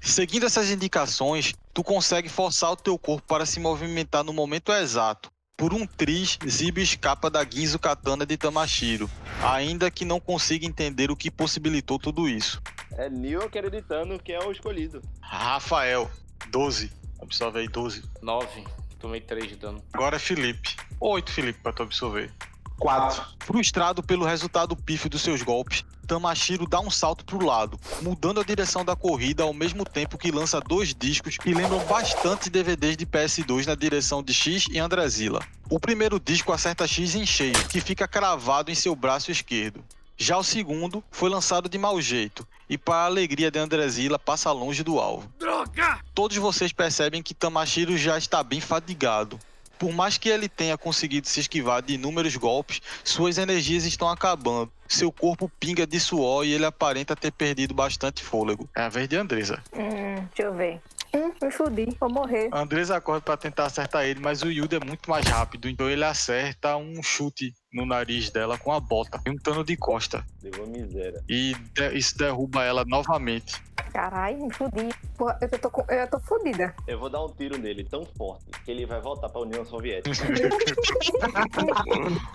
[0.00, 5.30] Seguindo essas indicações, tu consegue forçar o teu corpo para se movimentar no momento exato.
[5.56, 9.08] Por um tris, Zibo escapa da Ginzo Katana de Tamashiro,
[9.40, 12.60] ainda que não consiga entender o que possibilitou tudo isso.
[12.98, 15.00] É Neo acreditando que é o escolhido.
[15.20, 16.10] Rafael,
[16.50, 16.92] 12.
[17.22, 18.02] Absorve aí 12.
[18.20, 18.64] 9.
[19.04, 19.84] Tomei 3 de dano.
[19.92, 20.76] Agora é Felipe.
[20.98, 22.32] 8, Felipe, pra tu absorver.
[22.78, 23.22] 4.
[23.40, 28.42] Frustrado pelo resultado pífio dos seus golpes, Tamashiro dá um salto pro lado, mudando a
[28.42, 33.04] direção da corrida ao mesmo tempo que lança dois discos que lembram bastante DVDs de
[33.04, 35.40] PS2 na direção de X e Andrezila.
[35.68, 39.84] O primeiro disco acerta X em cheio, que fica cravado em seu braço esquerdo.
[40.16, 44.50] Já o segundo foi lançado de mau jeito e, para a alegria de Andrezila, passa
[44.52, 45.30] longe do alvo.
[45.38, 46.00] Droga!
[46.14, 49.38] Todos vocês percebem que Tamashiro já está bem fadigado.
[49.78, 54.70] Por mais que ele tenha conseguido se esquivar de inúmeros golpes, suas energias estão acabando.
[54.88, 58.68] Seu corpo pinga de suor e ele aparenta ter perdido bastante fôlego.
[58.74, 59.62] É a vez de Andresa.
[59.72, 60.80] Hum, deixa eu ver.
[61.14, 62.48] Hum, me fudi, vou morrer.
[62.50, 65.88] A Andresa acorda para tentar acertar ele, mas o Yuda é muito mais rápido, então
[65.88, 70.24] ele acerta um chute no nariz dela com a bota, juntando de costa.
[70.42, 71.22] Deu uma miséria.
[71.28, 73.62] E de- isso derruba ela novamente.
[73.92, 74.88] Caralho, me fudi.
[75.16, 76.74] Porra, eu tô, com- eu tô fodida.
[76.88, 80.10] Eu vou dar um tiro nele tão forte que ele vai voltar pra União Soviética.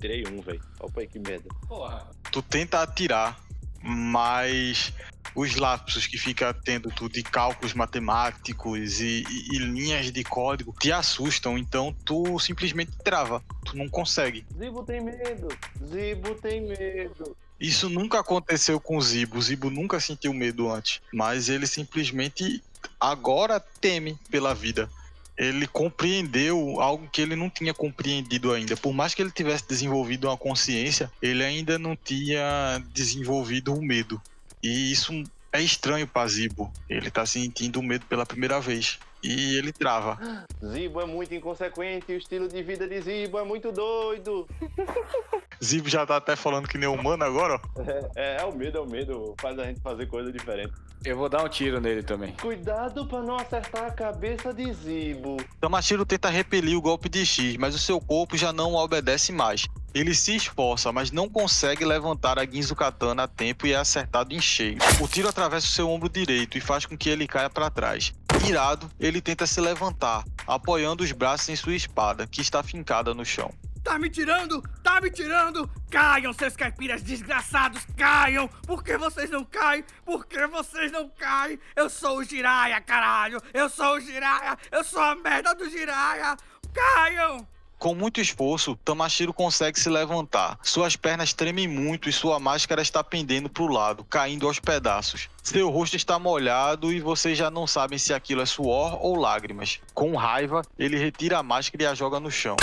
[0.00, 0.60] Tirei um, velho.
[0.80, 1.48] Opa aí, que merda.
[1.68, 2.06] Porra.
[2.30, 3.38] Tu tenta atirar,
[3.86, 4.92] mas
[5.34, 10.74] os lapsos que fica tendo tu de cálculos matemáticos e, e- e linhas de código
[10.78, 13.42] te assustam, então tu simplesmente trava.
[13.64, 14.46] Tu não consegue.
[14.58, 15.48] Zibo tem medo.
[15.86, 17.36] Zibo tem medo.
[17.60, 19.38] Isso nunca aconteceu com o Zibo.
[19.38, 21.00] O Zibo nunca sentiu medo antes.
[21.12, 22.62] Mas ele simplesmente
[23.00, 24.90] agora teme pela vida.
[25.38, 28.76] Ele compreendeu algo que ele não tinha compreendido ainda.
[28.76, 34.20] Por mais que ele tivesse desenvolvido uma consciência, ele ainda não tinha desenvolvido o medo.
[34.62, 35.12] E isso
[35.52, 36.72] é estranho para Zibo.
[36.88, 38.98] Ele tá sentindo medo pela primeira vez.
[39.26, 40.18] E ele trava.
[40.64, 42.12] Zibo é muito inconsequente.
[42.12, 44.46] O estilo de vida de Zibo é muito doido.
[45.62, 47.82] Zibo já tá até falando que nem humano agora, ó.
[48.14, 49.34] É, é, o medo, é o medo.
[49.40, 50.72] Faz a gente fazer coisa diferente.
[51.04, 52.32] Eu vou dar um tiro nele também.
[52.40, 55.36] Cuidado pra não acertar a cabeça de Zibo.
[55.60, 59.66] Tamashiro tenta repelir o golpe de X, mas o seu corpo já não obedece mais.
[59.94, 64.34] Ele se esforça, mas não consegue levantar a Ginzo Katana a tempo e é acertado
[64.34, 64.78] em cheio.
[65.00, 68.12] O tiro atravessa o seu ombro direito e faz com que ele caia para trás.
[68.48, 73.24] Irado, ele tenta se levantar, apoiando os braços em sua espada, que está fincada no
[73.24, 73.52] chão.
[73.82, 74.62] Tá me tirando?
[74.84, 75.68] Tá me tirando?
[75.90, 78.46] Caiam, seus caipiras desgraçados, caiam!
[78.64, 79.84] Por que vocês não caem?
[80.04, 81.58] Por que vocês não caem?
[81.74, 83.42] Eu sou o Jiraya, caralho!
[83.52, 84.56] Eu sou o Jiraya!
[84.70, 86.36] Eu sou a merda do Jiraya!
[86.72, 87.48] Caiam!
[87.78, 90.58] Com muito esforço, Tamashiro consegue se levantar.
[90.62, 95.28] Suas pernas tremem muito e sua máscara está pendendo para o lado, caindo aos pedaços.
[95.42, 99.78] Seu rosto está molhado e vocês já não sabem se aquilo é suor ou lágrimas.
[99.92, 102.56] Com raiva, ele retira a máscara e a joga no chão.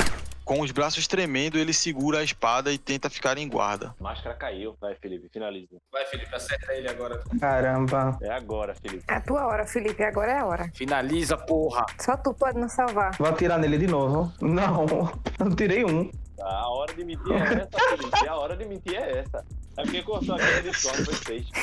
[0.45, 3.95] Com os braços tremendo, ele segura a espada e tenta ficar em guarda.
[3.99, 4.75] Máscara caiu.
[4.79, 5.77] Vai, Felipe, finaliza.
[5.91, 7.21] Vai, Felipe, acerta ele agora.
[7.39, 8.17] Caramba.
[8.21, 9.03] É agora, Felipe.
[9.07, 10.03] É a tua hora, Felipe.
[10.03, 10.71] Agora é a hora.
[10.73, 11.85] Finaliza, porra.
[11.99, 13.15] Só tu pode nos salvar.
[13.17, 14.33] Vou atirar nele de novo.
[14.41, 14.85] Não,
[15.39, 16.11] eu tirei um.
[16.43, 18.27] A hora de mentir é essa, Felipe.
[18.27, 19.45] A hora de mentir é essa.
[19.75, 21.47] É porque cortou a cara de Discord, foi seis.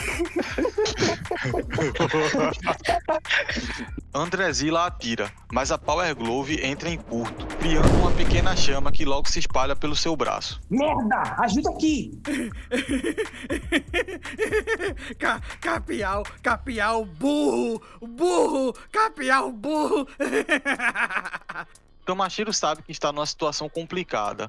[4.12, 9.28] Andrezila atira, mas a Power Glove entra em curto, criando uma pequena chama que logo
[9.28, 10.60] se espalha pelo seu braço.
[10.68, 11.36] Merda!
[11.38, 12.20] Ajuda aqui!
[15.16, 20.08] Ca capial, capial, burro, burro, capial, burro.
[22.04, 24.48] Tamashiro sabe que está numa situação complicada,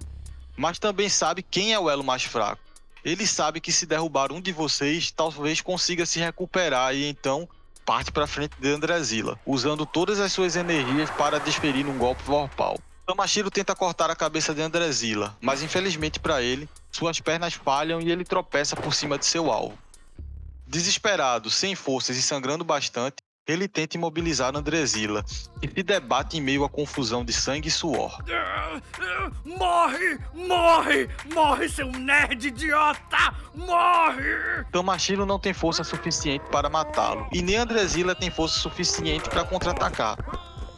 [0.62, 2.62] mas também sabe quem é o elo mais fraco.
[3.04, 7.50] Ele sabe que se derrubar um de vocês, talvez consiga se recuperar e então
[7.84, 12.80] parte para frente de Andrezila, usando todas as suas energias para desferir um golpe vorpal.
[13.08, 18.12] Tamashiro tenta cortar a cabeça de Andrezila, mas infelizmente para ele, suas pernas falham e
[18.12, 19.76] ele tropeça por cima de seu alvo.
[20.68, 23.16] Desesperado, sem forças e sangrando bastante,
[23.48, 25.24] ele tenta imobilizar Andrezila,
[25.62, 28.24] e se debate em meio à confusão de sangue e suor.
[29.46, 30.20] Morre!
[30.34, 31.10] Morre!
[31.34, 33.34] Morre, seu nerd idiota!
[33.56, 34.64] Morre!
[34.72, 40.18] Tamashiro não tem força suficiente para matá-lo, e nem Andrezila tem força suficiente para contra-atacar.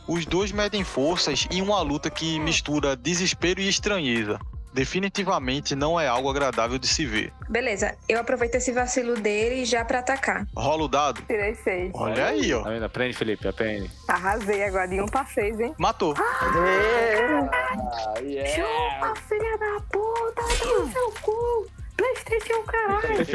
[0.08, 4.40] Os dois medem forças em uma luta que mistura desespero e estranheza.
[4.74, 7.32] Definitivamente não é algo agradável de se ver.
[7.48, 10.48] Beleza, eu aproveito esse vacilo dele já pra atacar.
[10.56, 11.22] Rola o dado.
[11.24, 11.92] Tirei seis.
[11.94, 12.64] Olha aí, ó.
[12.64, 12.84] Tá vendo?
[12.84, 13.92] Aprende, Felipe, aprende.
[14.08, 15.76] Arrasei agora de um pra seis, hein?
[15.78, 16.16] Matou.
[16.18, 18.50] Ah, yeah.
[18.50, 20.42] Chupa, filha da puta!
[20.64, 21.68] Toma seu cu!
[21.96, 23.28] Playstation, caralho!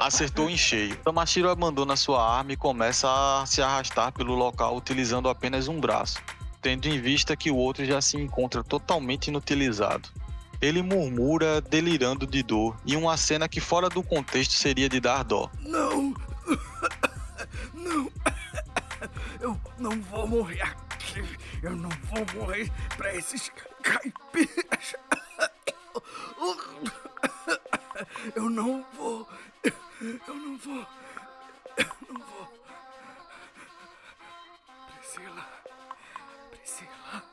[0.00, 0.96] Acertou em cheio.
[0.96, 6.22] Tamashiro abandona sua arma e começa a se arrastar pelo local utilizando apenas um braço,
[6.62, 10.08] tendo em vista que o outro já se encontra totalmente inutilizado.
[10.60, 15.22] Ele murmura, delirando de dor, em uma cena que fora do contexto seria de dar
[15.22, 15.50] dó.
[15.60, 16.14] Não!
[17.72, 18.10] Não!
[19.40, 21.22] Eu não vou morrer aqui!
[21.62, 23.52] Eu não vou morrer pra esses
[23.82, 24.96] caipiras!
[28.34, 29.28] Eu não vou!
[30.02, 30.86] Eu não vou!
[31.76, 32.48] Eu não vou!
[34.98, 35.46] Priscila!
[36.50, 37.24] Priscila!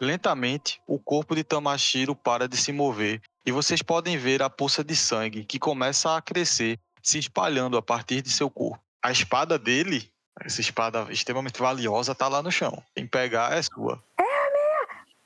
[0.00, 4.96] Lentamente, corpo de Tamashiro para de se mover e vocês podem ver a poça de
[4.96, 8.82] sangue que começa a crescer, se espalhando a partir de seu corpo.
[9.00, 12.82] A espada dele, essa espada extremamente valiosa, tá lá no chão.
[12.92, 14.02] Quem pegar é sua.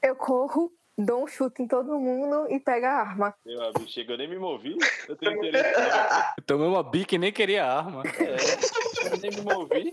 [0.03, 3.35] Eu corro, dou um chute em todo mundo e pego a arma.
[3.47, 4.77] Meu amigo, chega, eu nem me movi.
[5.09, 5.81] Eu tenho interesse.
[5.81, 6.25] não.
[6.37, 8.03] Eu tomei uma bica e nem queria arma.
[8.05, 9.93] É, eu nem me movi.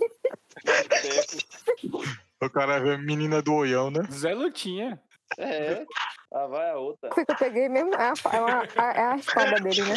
[2.42, 4.02] O cara é a menina do oião, né?
[4.12, 5.02] Zé Lutinha.
[5.38, 5.84] É,
[6.32, 7.10] lá vai a outra.
[7.14, 7.94] Foi que eu peguei mesmo.
[7.96, 8.64] É a, é uma-
[8.94, 9.96] é a espada dele, né?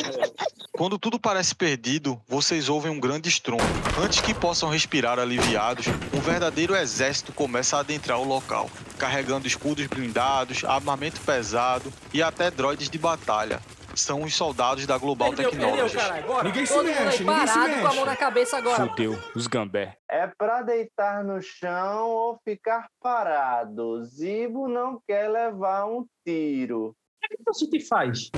[0.73, 3.63] Quando tudo parece perdido, vocês ouvem um grande estrondo.
[4.03, 9.87] Antes que possam respirar aliviados, um verdadeiro exército começa a adentrar o local, carregando escudos
[9.87, 13.61] blindados, armamento pesado e até droides de batalha.
[13.95, 16.01] São os soldados da Global Technologies.
[16.45, 18.05] Ninguém se Todo mundo aí mexe, ninguém se parado com a mão mexe.
[18.07, 18.89] na cabeça agora.
[18.89, 19.97] Fudeu, os gambé.
[20.09, 24.05] É pra deitar no chão ou ficar parado.
[24.05, 26.95] Zibo não quer levar um tiro.
[27.25, 28.31] O que você te faz?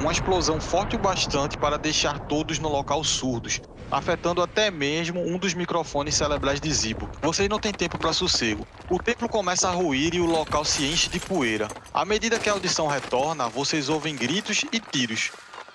[0.00, 3.60] Uma explosão forte o bastante para deixar todos no local surdos,
[3.90, 7.08] afetando até mesmo um dos microfones cerebrais de Zibo.
[7.22, 8.66] Vocês não têm tempo para sossego.
[8.90, 11.68] O templo começa a ruir e o local se enche de poeira.
[11.92, 15.30] À medida que a audição retorna, vocês ouvem gritos e tiros.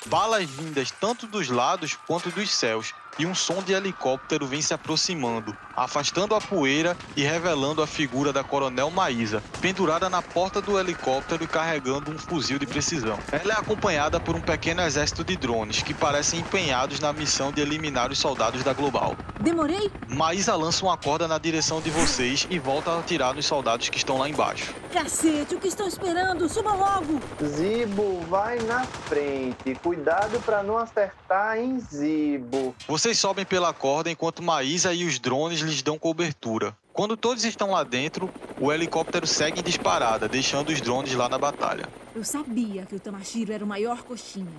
[0.06, 4.74] Balas vindas tanto dos lados quanto dos céus, e um som de helicóptero vem se
[4.74, 10.80] aproximando, afastando a poeira e revelando a figura da Coronel Maísa, pendurada na porta do
[10.80, 13.18] helicóptero e carregando um fuzil de precisão.
[13.32, 17.62] Ela é acompanhada por um pequeno exército de drones que parecem empenhados na missão de
[17.62, 19.16] eliminar os soldados da Global.
[19.40, 19.92] Demorei?
[20.08, 23.98] Maísa lança uma corda na direção de vocês e volta a atirar nos soldados que
[23.98, 24.74] estão lá embaixo.
[24.92, 26.48] Cacete, o que estão esperando?
[26.48, 27.20] Suba logo!
[27.44, 29.76] Zibo vai na frente.
[29.82, 32.76] Cuidado pra não acertar em Zibo.
[33.04, 36.74] Vocês sobem pela corda enquanto Maísa e os drones lhes dão cobertura.
[36.94, 41.38] Quando todos estão lá dentro, o helicóptero segue em disparada, deixando os drones lá na
[41.38, 41.90] batalha.
[42.16, 44.56] Eu sabia que o Tamashiro era o maior coxinha.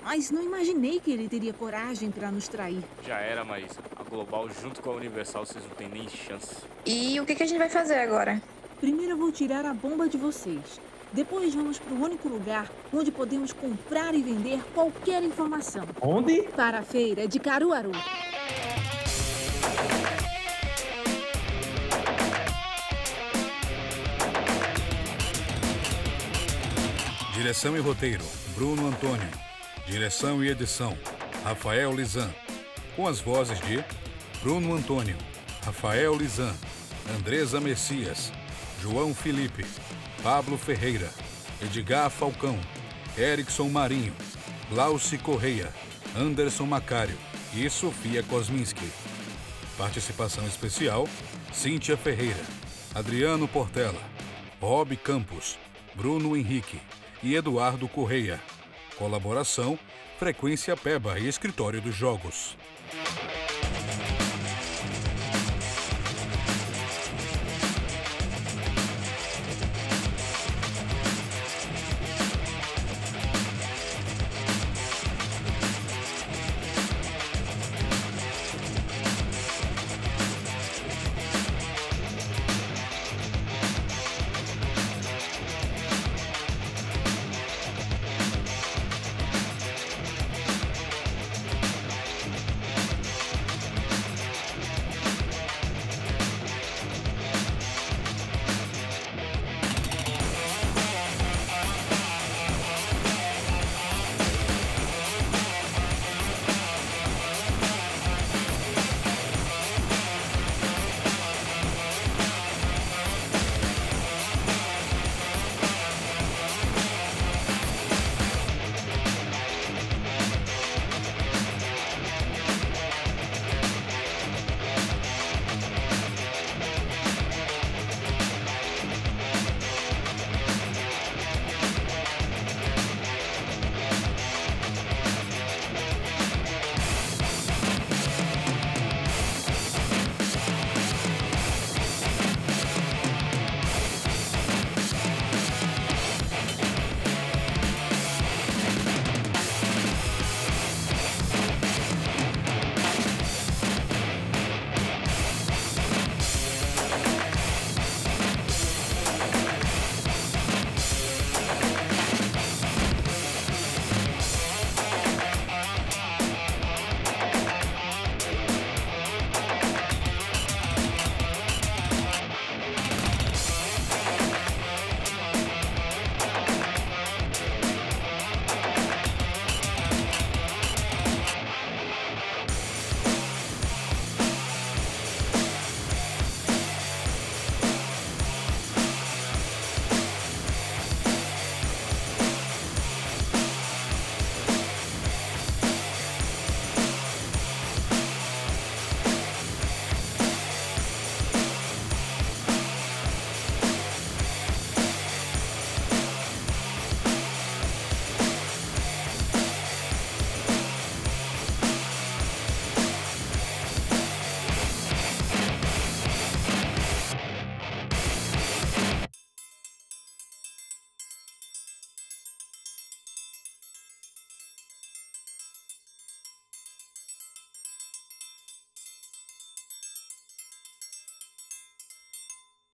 [0.00, 2.84] Mas não imaginei que ele teria coragem para nos trair.
[3.04, 3.64] Já era, mas
[3.96, 6.54] a Global junto com a Universal vocês não têm nem chance.
[6.86, 8.40] E o que, que a gente vai fazer agora?
[8.78, 10.80] Primeiro eu vou tirar a bomba de vocês.
[11.12, 15.84] Depois vamos para o único lugar onde podemos comprar e vender qualquer informação.
[16.00, 16.42] Onde?
[16.54, 17.90] Para a feira de Caruaru.
[27.34, 29.28] Direção e roteiro: Bruno Antônio.
[29.86, 30.96] Direção e edição:
[31.42, 32.30] Rafael Lizan.
[32.94, 33.82] Com as vozes de
[34.42, 35.16] Bruno Antônio,
[35.64, 36.54] Rafael Lizan,
[37.16, 38.32] Andresa Messias,
[38.80, 39.64] João Felipe,
[40.22, 41.08] Pablo Ferreira,
[41.62, 42.58] Edgar Falcão,
[43.16, 44.12] Erickson Marinho,
[44.68, 45.72] Glauci Correia,
[46.14, 47.16] Anderson Macário
[47.54, 48.86] e Sofia Kosminski.
[49.78, 51.08] Participação especial:
[51.54, 52.42] Cíntia Ferreira,
[52.94, 54.02] Adriano Portela,
[54.60, 55.58] Rob Campos,
[55.94, 56.82] Bruno Henrique
[57.22, 58.38] e Eduardo Correia.
[58.98, 59.78] Colaboração:
[60.18, 62.58] Frequência Peba e Escritório dos Jogos.